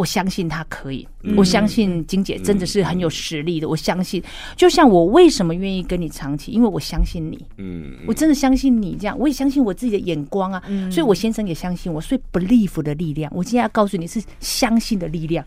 [0.01, 3.69] 我相信他可以，我相信金姐真的是很有实力的。
[3.69, 4.23] 我相信，
[4.57, 15.45] 就像我为什么愿意跟你长期，因为我相信你，嗯，我真的相信你这样，我也相信我自己的眼光啊，所以我先生也相信我，所以 believe 的力量，我今天要告诉你是相信的力量。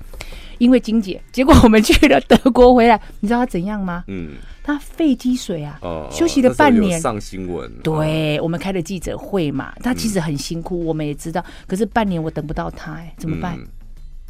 [0.60, 4.04] 因为金姐，结果我们去了德国回来，你知道他怎样吗？
[4.08, 5.80] 嗯，他肺积水啊，
[6.12, 7.70] 休息了半年，上新闻。
[7.84, 13.58] 对，我们开了记者会嘛，他其实很辛苦，我们也知道，可是半年我等不到他，哎，怎么办？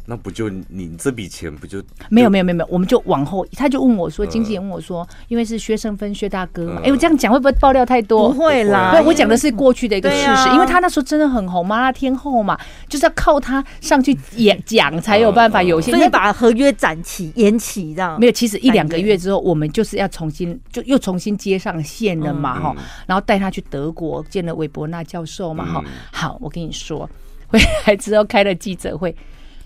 [0.06, 8.30] 那不就你这笔钱不就没有没有没有没有，我们就往后，他就问我说，经纪人问我说，因为是薛胜芬薛大哥嘛，哎，我这样讲会不会爆料太多？
[8.30, 18.20] 不会啦，对，我讲的是过去的一个事实，因为他那时候真的很红，麻辣天后嘛，就是要靠他上去演讲才有办法有些，所以把合约展期延期这样。
[18.20, 22.76] 没有，其实一两个月之后，我们就是要重新就又重新接上线了嘛哈，
[23.06, 25.82] 然后带他去德国见了韦伯纳教授嘛哈。
[26.12, 27.08] 好，我跟你说，
[27.48, 29.16] 回来之后开了记者会。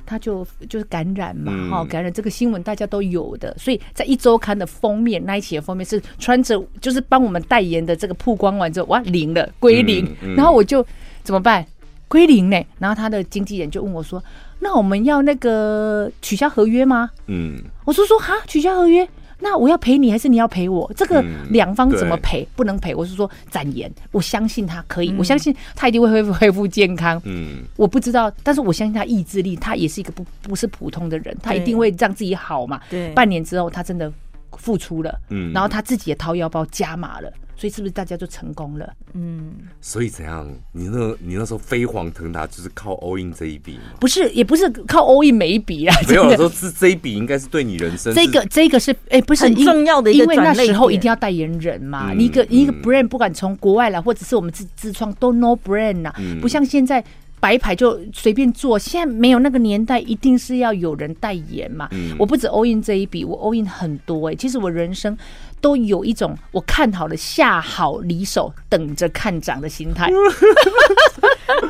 [0.09, 10.85] 他就就是感染嘛，哈、嗯，感染这个新闻大家都有的，所以在一周刊的封面那一期的封面是穿着就是帮我们代言的这个曝光完之后，哇，零了归零，嗯嗯、然后我就
[11.23, 11.65] 怎么办？
[12.09, 12.57] 归零呢？
[12.79, 14.23] 然后他的经纪人就问我说
[14.61, 19.07] ：“那我们要那个取消合约吗？”嗯，我说说哈，取消合约。
[19.41, 20.91] 那我要赔你还是你要赔我？
[20.97, 22.47] 这个两方怎么赔？
[22.57, 22.95] 不能赔。
[22.95, 27.21] 我是说展言，我相信他可以，我相信他一定会 恢复恢复健康。
[27.25, 32.81] 嗯，我不知道，但是我相信他意志力，他也是一个不不是普通的人，他一定会让自己好嘛。
[32.91, 34.13] 对，半年之后他真的
[34.57, 37.33] 付出了，嗯，然后他自己也掏腰包加码了。
[37.59, 38.89] 所以是不是大家就成功了？
[39.15, 40.49] 嗯，所以怎样？
[40.71, 43.99] 你那，你那时候飞黄腾达，就是靠 all in 这一笔吗？
[43.99, 45.95] 不是，也不是靠 all in 每一笔啊。
[46.09, 52.13] 没有说这这一笔应该是对你人生这个这个是哎，不是很重要的一个，因为那时候一定要代言人嘛。
[52.13, 57.05] 你一个一个 brand 不管从国外来或者是我们自自创都 no brand 呐，不像现在
[57.41, 58.79] 白牌就随便做。
[58.79, 61.89] 现在没有那个年代，一定是要有人代言嘛。
[62.19, 64.35] 我不止 all in 这一笔，我 all in 很多哎。
[64.37, 65.19] 其实我人生。
[65.61, 70.11] 都有一种我看好了下好离手，等着看涨的心态。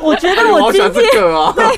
[0.01, 0.93] 我觉得 我今天
[1.55, 1.77] 对，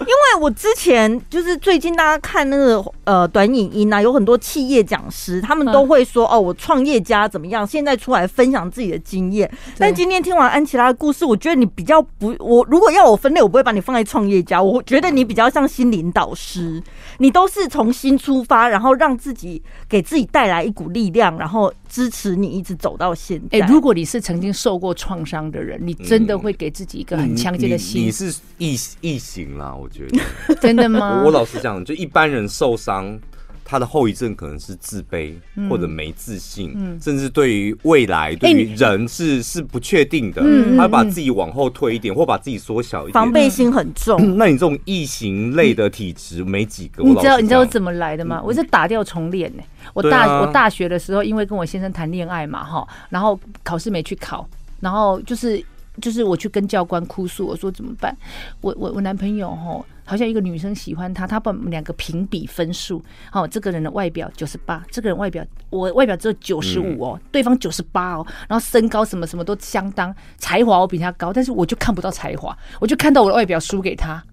[0.00, 9.50] 因为我之前就是最近大家看那个呃短影音啊，有很多企业讲师，他们都会说哦，我创业家怎么样，现在出来分享自己的经验。
[9.78, 13.32] 但今天听完安琪拉的故事，我觉得你比较不，我如果要我分。
[13.32, 14.60] 类，我不会把你放在创业家。
[14.60, 16.82] 我觉得你比较像心灵导师，
[17.18, 21.47] 你都是从新出发，然后让自己给自己带来一股力量，然后
[21.88, 23.58] 支持你一直走到现在。
[23.58, 28.00] 哎、欸，如果你是曾经受过创伤的人，你真的会给自己一个很强劲的心。
[28.00, 31.20] 嗯、你，你是异异形啦，我觉得 真的吗？
[31.20, 33.18] 我，我老实讲，就一般人受伤。
[33.70, 35.34] 他的后遗症可能是自卑，
[35.68, 40.40] 或者没自信，嗯、甚至对于未来、对于人是、欸、是不确定的。
[40.42, 44.18] 嗯、他会把自己往后推一点，或把自己缩小一点，防备心很重。
[44.22, 47.04] 嗯、那你这种异形类的体质没几个。
[47.04, 48.40] 你知道你知道我怎么来的吗？
[48.42, 49.62] 我是打掉重练呢。
[49.92, 54.48] 我大、啊、我大学的时候，因为跟我先生谈恋爱嘛，哈，然后考试没去考，
[54.80, 55.62] 然后就是
[56.00, 58.16] 就是我去跟教官哭诉，我说怎么办？
[58.60, 59.84] 我我我男朋友哦。
[60.08, 63.04] 好像一个女生喜欢他，他把我们两个评比分数。
[63.30, 74.24] 哦，这个人的外表九十八，这个人外表我外表只有九十五哦，对方九十八哦，然后身高什么什么都相当，才华我比他高，但是我就看不到才华，我就看到我的外表输给他，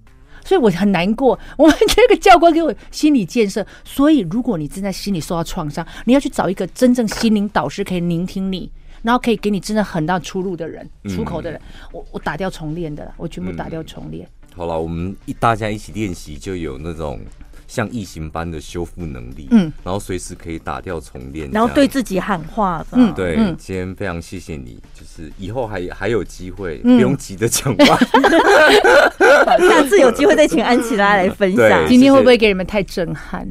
[0.45, 1.37] 所以我很难过。
[1.57, 8.71] 我们 这个教官给我心理建设，所以如果你正在心里受到创伤，你要去找一个真正心灵导师，可以聆听你，
[9.05, 11.61] 然后可以给你真的很大出路的人，出口的人。
[11.91, 14.27] 我我打掉重练的，我全部打掉重练。
[14.55, 17.19] 好了，我们一大家一起练习，就有那种
[17.67, 19.47] 像异形般的修复能力。
[19.51, 22.83] 嗯，然后随时可以打掉重练，然后对自己喊话。
[22.93, 27.99] 嗯，对，今天非常谢谢你，就是以后还还有机会，不用急着讲话。
[29.69, 31.87] 下次有机会再请安琪拉来分享。
[31.87, 33.47] 今天会不会给你们太震撼？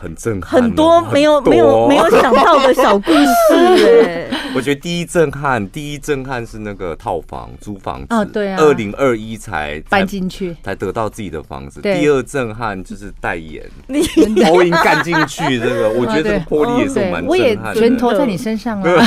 [0.00, 4.28] 很震撼，很多没有没有没有想到的小故事 哎。
[4.54, 8.06] 我觉得第一震撼，第一震撼是那个套房租房子。
[8.10, 11.80] 哦，对啊，二零二一才搬进去，才得到自己的房子。
[11.82, 14.02] 第二震撼就是代言， 你。
[14.44, 17.28] 投影干进去，这个 我觉得这个魄力也是蛮震撼的。
[17.28, 19.04] 我也全投在你身上了。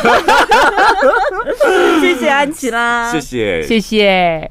[1.99, 4.49] 谢谢安琪拉，谢谢，谢谢。